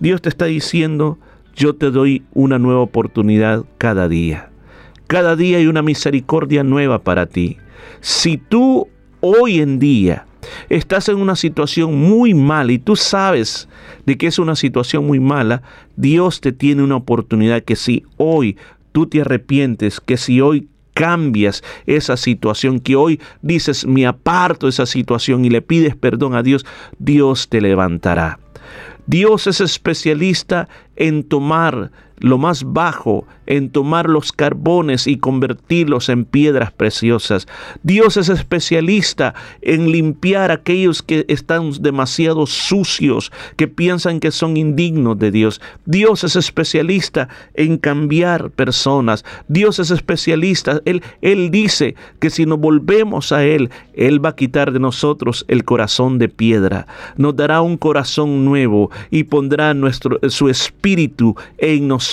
[0.00, 1.18] Dios te está diciendo,
[1.56, 4.50] yo te doy una nueva oportunidad cada día.
[5.06, 7.56] Cada día hay una misericordia nueva para ti.
[8.00, 8.88] Si tú
[9.20, 10.26] hoy en día
[10.68, 13.68] estás en una situación muy mala y tú sabes
[14.04, 15.62] de que es una situación muy mala,
[15.96, 18.56] Dios te tiene una oportunidad que si hoy
[18.92, 24.70] tú te arrepientes, que si hoy cambias esa situación, que hoy dices me aparto de
[24.70, 26.64] esa situación y le pides perdón a Dios,
[26.98, 28.38] Dios te levantará.
[29.06, 36.24] Dios es especialista en tomar lo más bajo, en tomar los carbones y convertirlos en
[36.24, 37.46] piedras preciosas.
[37.82, 44.56] Dios es especialista en limpiar a aquellos que están demasiado sucios, que piensan que son
[44.56, 45.60] indignos de Dios.
[45.84, 49.24] Dios es especialista en cambiar personas.
[49.48, 50.80] Dios es especialista.
[50.84, 55.44] Él, él dice que si nos volvemos a Él, Él va a quitar de nosotros
[55.48, 56.86] el corazón de piedra.
[57.16, 62.03] Nos dará un corazón nuevo y pondrá nuestro, su espíritu en nosotros.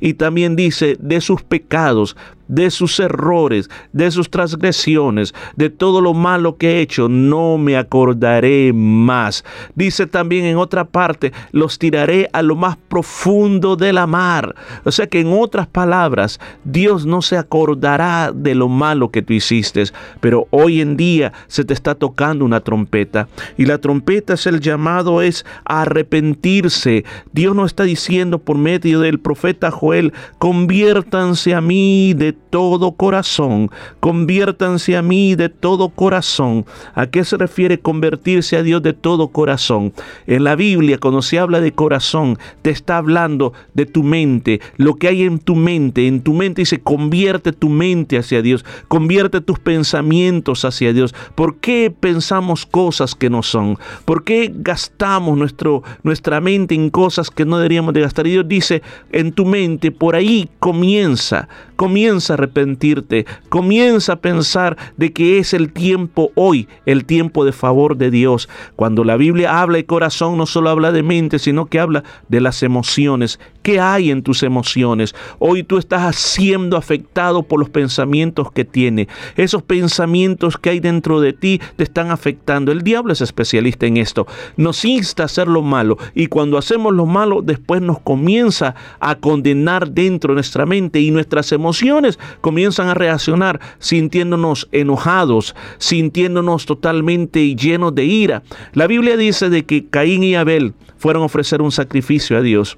[0.00, 2.16] Y también dice de sus pecados
[2.48, 7.76] de sus errores, de sus transgresiones, de todo lo malo que he hecho, no me
[7.76, 9.44] acordaré más.
[9.74, 14.54] Dice también en otra parte, los tiraré a lo más profundo de la mar.
[14.84, 19.32] O sea que en otras palabras, Dios no se acordará de lo malo que tú
[19.32, 19.84] hiciste,
[20.20, 24.60] pero hoy en día se te está tocando una trompeta y la trompeta es el
[24.60, 27.04] llamado es a arrepentirse.
[27.32, 33.70] Dios no está diciendo por medio del profeta Joel, conviértanse a mí de todo corazón,
[34.00, 36.66] conviértanse a mí de todo corazón.
[36.94, 39.92] ¿A qué se refiere convertirse a Dios de todo corazón?
[40.26, 44.94] En la Biblia, cuando se habla de corazón, te está hablando de tu mente, lo
[44.96, 46.06] que hay en tu mente.
[46.06, 51.14] En tu mente dice, convierte tu mente hacia Dios, convierte tus pensamientos hacia Dios.
[51.34, 53.78] ¿Por qué pensamos cosas que no son?
[54.04, 58.26] ¿Por qué gastamos nuestro, nuestra mente en cosas que no deberíamos de gastar?
[58.26, 58.82] Y Dios dice,
[59.12, 65.54] en tu mente, por ahí comienza, comienza a arrepentirte, comienza a pensar de que es
[65.54, 68.48] el tiempo hoy, el tiempo de favor de Dios.
[68.76, 72.40] Cuando la Biblia habla de corazón, no solo habla de mente, sino que habla de
[72.40, 75.14] las emociones ¿Qué hay en tus emociones?
[75.38, 79.08] Hoy tú estás siendo afectado por los pensamientos que tiene.
[79.36, 82.72] Esos pensamientos que hay dentro de ti te están afectando.
[82.72, 84.26] El diablo es especialista en esto.
[84.58, 89.14] Nos insta a hacer lo malo y cuando hacemos lo malo después nos comienza a
[89.14, 97.56] condenar dentro de nuestra mente y nuestras emociones comienzan a reaccionar sintiéndonos enojados, sintiéndonos totalmente
[97.56, 98.42] llenos de ira.
[98.74, 102.76] La Biblia dice de que Caín y Abel fueron a ofrecer un sacrificio a Dios.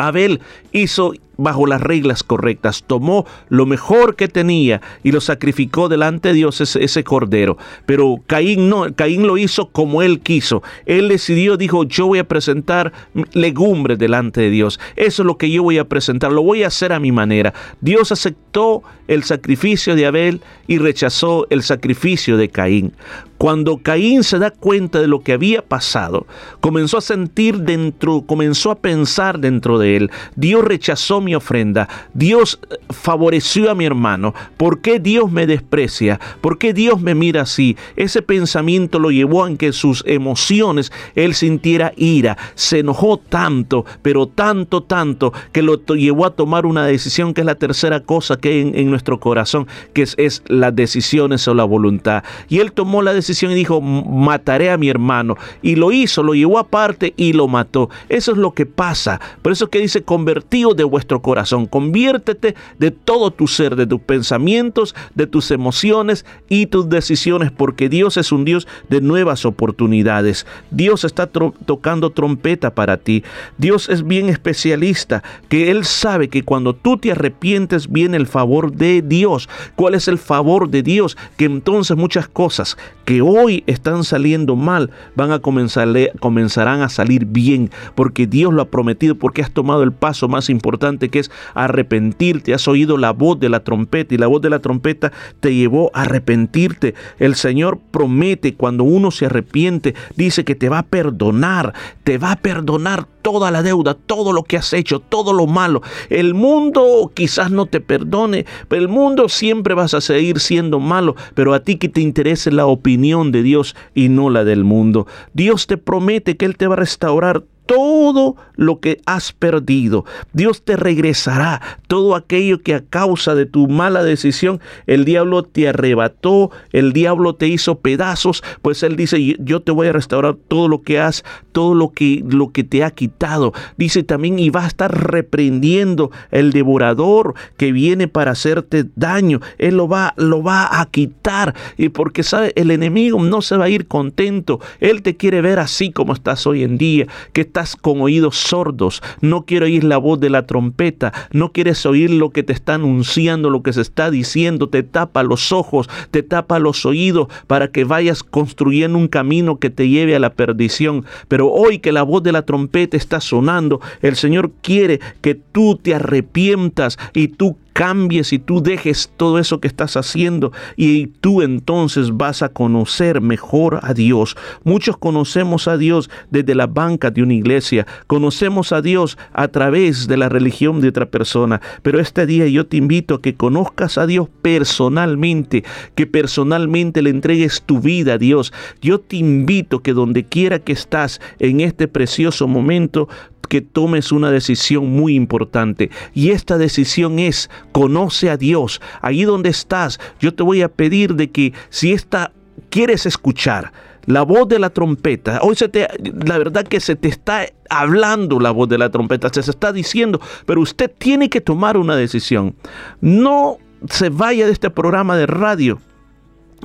[0.00, 0.40] Abel
[0.72, 6.34] hizo bajo las reglas correctas, tomó lo mejor que tenía y lo sacrificó delante de
[6.34, 7.56] Dios ese, cordero.
[7.86, 10.62] Pero Caín no, Caín lo hizo como él quiso.
[10.86, 12.92] Él decidió, dijo, yo voy a presentar
[13.32, 14.78] legumbres delante de Dios.
[14.96, 17.54] Eso es lo que yo voy a presentar, lo voy a hacer a mi manera.
[17.80, 22.92] Dios aceptó el sacrificio de Abel y rechazó el sacrificio de Caín.
[23.40, 26.26] Cuando Caín se da cuenta de lo que había pasado,
[26.60, 32.60] comenzó a sentir dentro, comenzó a pensar dentro de él, Dios rechazó mi ofrenda, Dios
[32.70, 36.20] eh, favoreció a mi hermano, ¿por qué Dios me desprecia?
[36.40, 37.76] ¿Por qué Dios me mira así?
[37.96, 44.26] Ese pensamiento lo llevó a que sus emociones él sintiera ira, se enojó tanto, pero
[44.26, 48.48] tanto, tanto, que lo llevó a tomar una decisión que es la tercera cosa que
[48.48, 52.24] hay en, nuestro corazón, que es, las decisiones o la voluntad.
[52.48, 55.36] Y él tomó la decisión y dijo, mataré a mi hermano.
[55.62, 57.90] Y lo hizo, lo llevó aparte y lo mató.
[58.08, 59.20] Eso es lo que pasa.
[59.42, 61.66] Por eso es que dice, convertido de vuestro corazón.
[61.66, 67.88] Conviértete de todo tu ser, de tus pensamientos, de tus emociones y tus decisiones, porque
[67.88, 70.46] Dios es un Dios de nuevas oportunidades.
[70.70, 73.24] Dios está tocando trompeta para ti.
[73.58, 78.72] Dios es bien especialista, que Él sabe que cuando tú te arrepientes viene el favor
[78.72, 79.48] de Dios.
[79.76, 81.16] ¿Cuál es el favor de Dios?
[81.36, 85.88] Que entonces muchas cosas que hoy están saliendo mal van a comenzar,
[86.20, 90.50] comenzarán a salir bien, porque Dios lo ha prometido, porque has tomado el paso más
[90.50, 94.50] importante que es arrepentirte, has oído la voz de la trompeta y la voz de
[94.50, 96.94] la trompeta te llevó a arrepentirte.
[97.18, 101.74] El Señor promete cuando uno se arrepiente, dice que te va a perdonar,
[102.04, 105.82] te va a perdonar toda la deuda, todo lo que has hecho, todo lo malo.
[106.08, 111.16] El mundo quizás no te perdone, pero el mundo siempre vas a seguir siendo malo,
[111.34, 115.06] pero a ti que te interese la opinión de Dios y no la del mundo.
[115.34, 120.04] Dios te promete que Él te va a restaurar todo lo que has perdido.
[120.32, 125.68] Dios te regresará todo aquello que a causa de tu mala decisión el diablo te
[125.68, 130.66] arrebató, el diablo te hizo pedazos, pues él dice, yo te voy a restaurar todo
[130.66, 131.22] lo que has,
[131.52, 133.52] todo lo que lo que te ha quitado.
[133.76, 139.38] Dice también y va a estar reprendiendo el devorador que viene para hacerte daño.
[139.58, 143.66] Él lo va lo va a quitar y porque sabe el enemigo no se va
[143.66, 144.58] a ir contento.
[144.80, 149.02] Él te quiere ver así como estás hoy en día, que estás con oídos sordos,
[149.20, 152.74] no quiero oír la voz de la trompeta, no quieres oír lo que te está
[152.74, 157.68] anunciando, lo que se está diciendo, te tapa los ojos, te tapa los oídos para
[157.68, 161.04] que vayas construyendo un camino que te lleve a la perdición.
[161.28, 165.76] Pero hoy que la voz de la trompeta está sonando, el Señor quiere que tú
[165.76, 171.40] te arrepientas y tú cambies y tú dejes todo eso que estás haciendo y tú
[171.40, 174.36] entonces vas a conocer mejor a Dios.
[174.64, 180.08] Muchos conocemos a Dios desde la banca de una iglesia, conocemos a Dios a través
[180.08, 183.96] de la religión de otra persona, pero este día yo te invito a que conozcas
[183.96, 188.52] a Dios personalmente, que personalmente le entregues tu vida a Dios.
[188.82, 193.08] Yo te invito que donde quiera que estás en este precioso momento,
[193.50, 195.90] que tomes una decisión muy importante.
[196.14, 198.80] Y esta decisión es, conoce a Dios.
[199.02, 202.32] Ahí donde estás, yo te voy a pedir de que si esta
[202.70, 203.72] quieres escuchar,
[204.06, 205.40] la voz de la trompeta.
[205.42, 205.88] Hoy se te,
[206.24, 209.72] la verdad que se te está hablando la voz de la trompeta, se, se está
[209.72, 212.54] diciendo, pero usted tiene que tomar una decisión.
[213.00, 213.58] No
[213.88, 215.80] se vaya de este programa de radio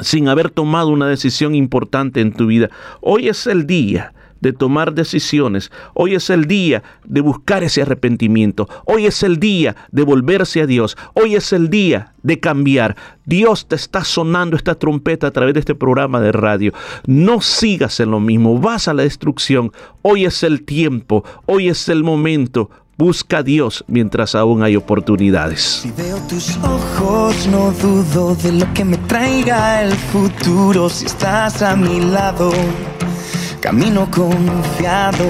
[0.02, 2.70] sin haber tomado una decisión importante en tu vida.
[3.02, 5.72] Hoy es el día de tomar decisiones.
[5.94, 8.68] Hoy es el día de buscar ese arrepentimiento.
[8.86, 10.98] Hoy es el día de volverse a Dios.
[11.14, 12.96] Hoy es el día de cambiar.
[13.26, 16.74] Dios te está sonando esta trompeta a través de este programa de radio.
[17.06, 18.60] No sigas en lo mismo.
[18.60, 19.72] Vas a la destrucción.
[20.02, 21.24] Hoy es el tiempo.
[21.46, 22.70] Hoy es el momento.
[22.98, 25.62] Busca a Dios mientras aún hay oportunidades.
[25.62, 30.88] Si veo tus ojos, no dudo de lo que me traiga el futuro.
[30.88, 32.52] Si estás a mi lado.
[33.66, 35.26] Camino confiado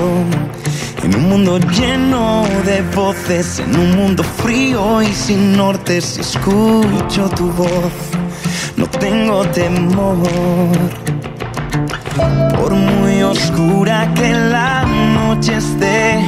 [1.02, 6.02] en un mundo lleno de voces, en un mundo frío y sin norte.
[6.02, 7.94] Si escucho tu voz,
[8.76, 10.18] no tengo temor.
[12.58, 16.20] Por muy oscura que la noche esté,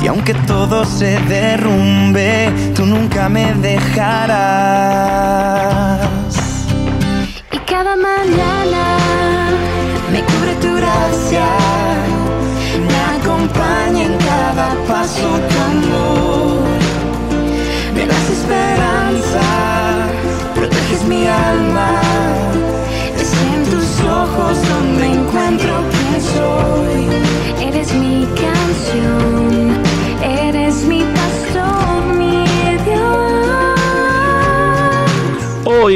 [0.00, 4.78] y aun aunque todo se derrumbe, tú nunca me dejarás.
[7.50, 9.11] Y cada mañana
[11.22, 11.46] gracia,
[12.78, 16.51] me acompaña en cada paso tu amor.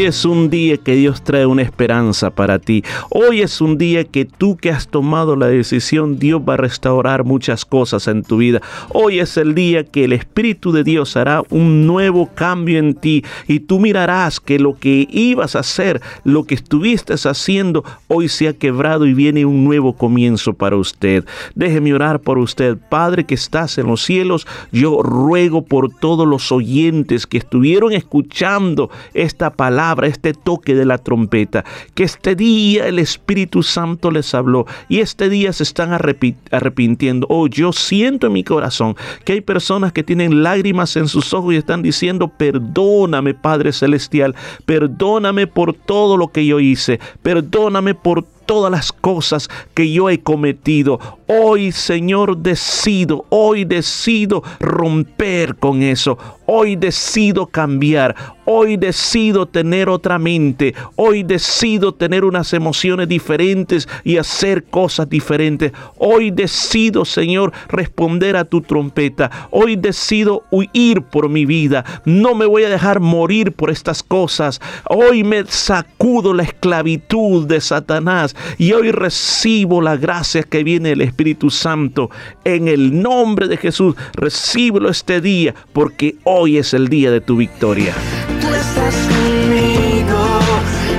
[0.07, 2.85] Es un día que Dios trae una esperanza para ti.
[3.11, 7.25] Hoy es un día que tú que has tomado la decisión, Dios va a restaurar
[7.25, 8.63] muchas cosas en tu vida.
[8.91, 13.25] Hoy es el día que el Espíritu de Dios hará un nuevo cambio en ti
[13.49, 18.47] y tú mirarás que lo que ibas a hacer, lo que estuviste haciendo, hoy se
[18.47, 21.25] ha quebrado y viene un nuevo comienzo para usted.
[21.57, 22.79] Déjeme orar por usted.
[22.89, 28.89] Padre que estás en los cielos, yo ruego por todos los oyentes que estuvieron escuchando
[29.15, 31.65] esta palabra, este toque de la trompeta,
[31.95, 37.27] que este día el Espíritu Santo les habló y este día se están arrepi- arrepintiendo.
[37.31, 41.55] Oh, yo siento en mi corazón que hay personas que tienen lágrimas en sus ojos
[41.55, 44.35] y están diciendo, perdóname Padre Celestial,
[44.67, 50.21] perdóname por todo lo que yo hice, perdóname por todas las cosas que yo he
[50.21, 51.01] cometido.
[51.29, 56.17] Hoy, Señor, decido, hoy decido romper con eso.
[56.47, 58.15] Hoy decido cambiar.
[58.45, 60.73] Hoy decido tener otra mente.
[60.95, 65.73] Hoy decido tener unas emociones diferentes y hacer cosas diferentes.
[65.99, 69.49] Hoy decido, Señor, responder a tu trompeta.
[69.51, 71.85] Hoy decido huir por mi vida.
[72.05, 74.61] No me voy a dejar morir por estas cosas.
[74.89, 81.01] Hoy me sacudo la esclavitud de Satanás y hoy recibo la gracia que viene del
[81.01, 81.16] Espíritu
[81.51, 82.11] Santo.
[82.45, 87.37] En el nombre de Jesús, recíbelo este día porque hoy es el día de tu
[87.37, 87.95] victoria.
[88.41, 90.41] Tú estás conmigo,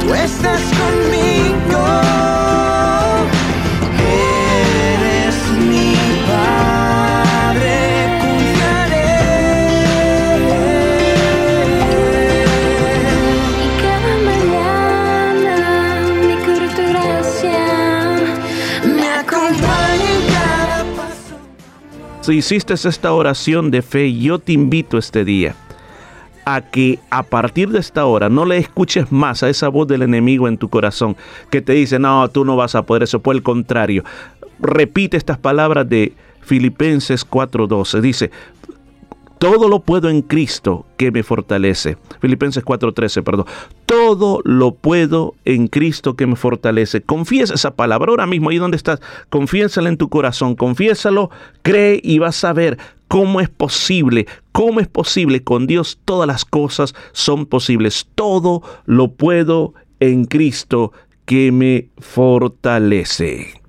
[0.01, 0.76] tú estás
[22.27, 25.55] Si hiciste esta oración de fe, yo te invito este día
[26.43, 30.01] a que a partir de esta hora no le escuches más a esa voz del
[30.01, 31.15] enemigo en tu corazón
[31.49, 33.21] que te dice, no, tú no vas a poder eso.
[33.21, 34.03] Por el contrario,
[34.59, 38.01] repite estas palabras de Filipenses 4:12.
[38.01, 38.29] Dice,
[39.37, 41.97] todo lo puedo en Cristo que me fortalece.
[42.19, 43.45] Filipenses 4:13, perdón.
[43.85, 47.01] Todo lo puedo en Cristo que me fortalece.
[47.01, 48.99] Confiesa esa palabra ahora mismo, ahí donde estás.
[49.29, 51.29] Confiésala en tu corazón, confiésalo,
[51.61, 52.77] cree y vas a ver
[53.07, 55.43] cómo es posible, cómo es posible.
[55.43, 58.07] Con Dios todas las cosas son posibles.
[58.15, 60.91] Todo lo puedo en Cristo
[61.25, 63.61] que me fortalece.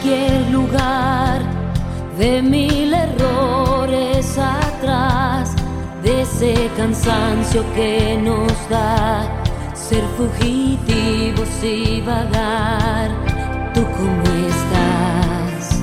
[0.00, 1.42] Cualquier lugar,
[2.18, 5.54] de mil errores atrás,
[6.02, 9.28] de ese cansancio que nos da
[9.74, 13.10] ser fugitivos y vagar.
[13.74, 15.82] ¿Tú cómo estás?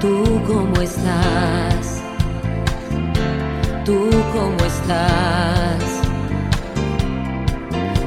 [0.00, 2.02] ¿Tú cómo estás?
[3.84, 5.82] ¿Tú cómo estás?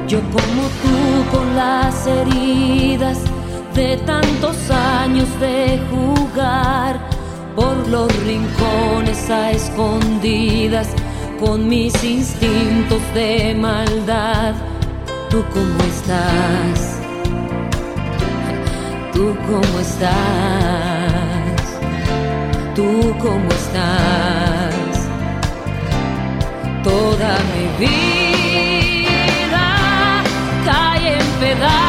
[0.08, 3.25] Yo como tú con las heridas
[3.76, 6.98] de tantos años de jugar
[7.54, 10.88] por los rincones a escondidas
[11.38, 14.54] con mis instintos de maldad.
[15.28, 17.00] ¿Tú cómo estás?
[19.12, 21.62] ¿Tú cómo estás?
[22.74, 25.06] ¿Tú cómo estás?
[26.82, 29.64] Toda mi vida
[30.64, 31.85] cae en pedazos.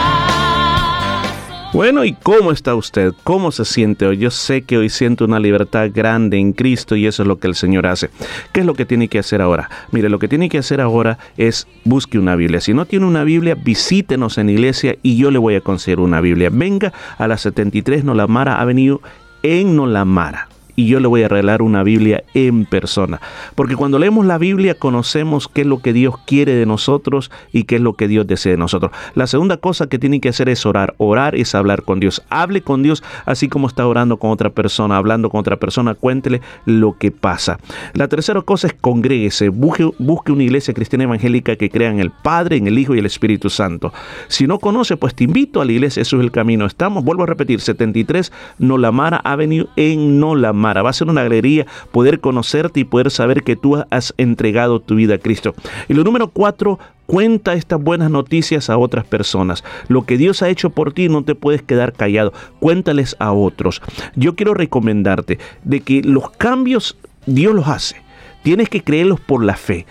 [1.78, 3.14] Bueno, ¿y cómo está usted?
[3.24, 4.18] ¿Cómo se siente hoy?
[4.18, 7.46] Yo sé que hoy siento una libertad grande en Cristo y eso es lo que
[7.46, 8.10] el Señor hace.
[8.52, 9.70] ¿Qué es lo que tiene que hacer ahora?
[9.92, 12.62] Mire, lo que tiene que hacer ahora es busque una Biblia.
[12.62, 16.20] Si no tiene una Biblia, visítenos en iglesia y yo le voy a conseguir una
[16.20, 16.50] Biblia.
[16.52, 19.00] Venga a la 73 Nolamara Avenue
[19.44, 23.20] en Nolamara y yo le voy a regalar una Biblia en persona.
[23.56, 27.64] Porque cuando leemos la Biblia conocemos qué es lo que Dios quiere de nosotros y
[27.64, 28.92] qué es lo que Dios desea de nosotros.
[29.16, 30.94] La segunda cosa que tiene que hacer es orar.
[31.00, 32.22] Orar es hablar con Dios.
[32.30, 36.42] Hable con Dios así como está orando con otra persona, hablando con otra persona, cuéntele
[36.66, 37.60] lo que pasa.
[37.94, 42.12] La tercera cosa es congréguese, busque, busque una iglesia cristiana evangélica que crea en el
[42.12, 43.92] Padre, en el Hijo y el Espíritu Santo.
[44.28, 46.68] Si no conoce, pues te invito a la iglesia, eso es el camino.
[46.68, 50.67] Estamos, vuelvo a repetir, 73 Nolamara Avenue en Nolamara.
[50.82, 54.96] Va a ser una alegría poder conocerte y poder saber que tú has entregado tu
[54.96, 55.56] vida a Cristo.
[55.88, 59.64] Y lo número cuatro, Cuenta estas buenas noticias a otras personas.
[59.88, 62.34] Lo que Dios ha hecho por ti no te puedes quedar callado.
[62.60, 63.82] Cuéntales a otros.
[64.16, 67.96] Yo quiero recomendarte de que los cambios Dios los hace.
[68.44, 69.86] Tienes que creerlos por la fe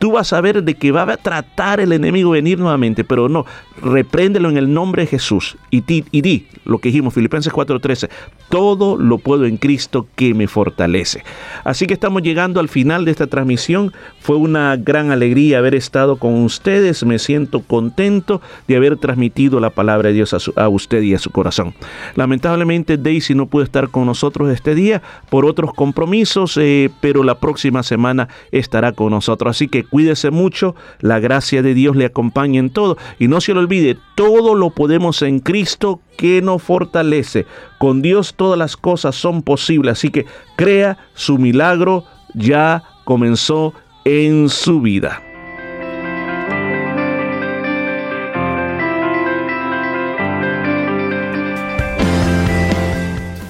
[0.00, 3.44] tú vas a ver de que va a tratar el enemigo venir nuevamente, pero no,
[3.82, 8.08] repréndelo en el nombre de Jesús y, y di lo que dijimos, Filipenses 4:13,
[8.48, 11.22] todo lo puedo en Cristo que me fortalece.
[11.64, 16.16] Así que estamos llegando al final de esta transmisión, fue una gran alegría haber estado
[16.16, 21.14] con ustedes, me siento contento de haber transmitido la palabra de Dios a, usted y
[21.14, 21.74] a su corazón.
[22.14, 27.38] Lamentablemente Daisy no pudo estar con nosotros este día por otros compromisos, eh, pero la
[27.38, 32.58] próxima semana estará con nosotros, así que cuídese mucho, la gracia de Dios le acompañe
[32.58, 37.46] en todo y no se lo olvide, todo lo podemos en Cristo que nos fortalece.
[37.78, 40.26] Con Dios todas las cosas son posibles, así que
[40.56, 42.04] crea su milagro
[42.34, 45.22] ya comenzó en su vida.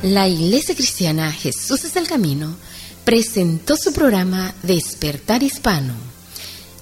[0.02, 2.56] La Iglesia Cristiana Jesús es el Camino
[3.04, 6.09] presentó su programa Despertar Hispano.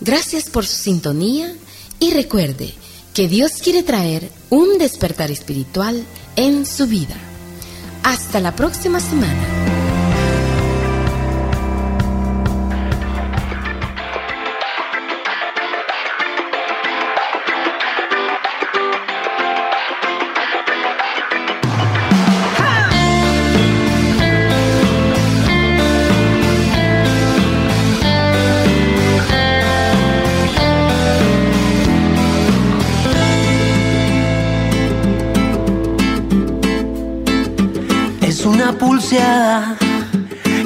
[0.01, 1.55] Gracias por su sintonía
[1.99, 2.75] y recuerde
[3.15, 6.05] que Dios quiere traer un despertar espiritual
[6.37, 7.17] en su vida.
[8.05, 9.78] Hasta la próxima semana.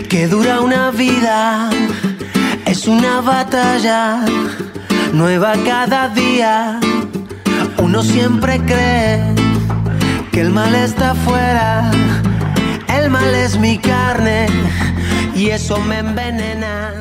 [0.09, 1.69] Que dura una vida.
[2.65, 4.25] Es una batalla
[5.13, 6.81] nueva cada día.
[7.77, 9.23] Uno siempre cree
[10.33, 11.91] que el mal está afuera.
[12.89, 14.47] El mal es mi carne
[15.35, 16.95] y eso me envenena.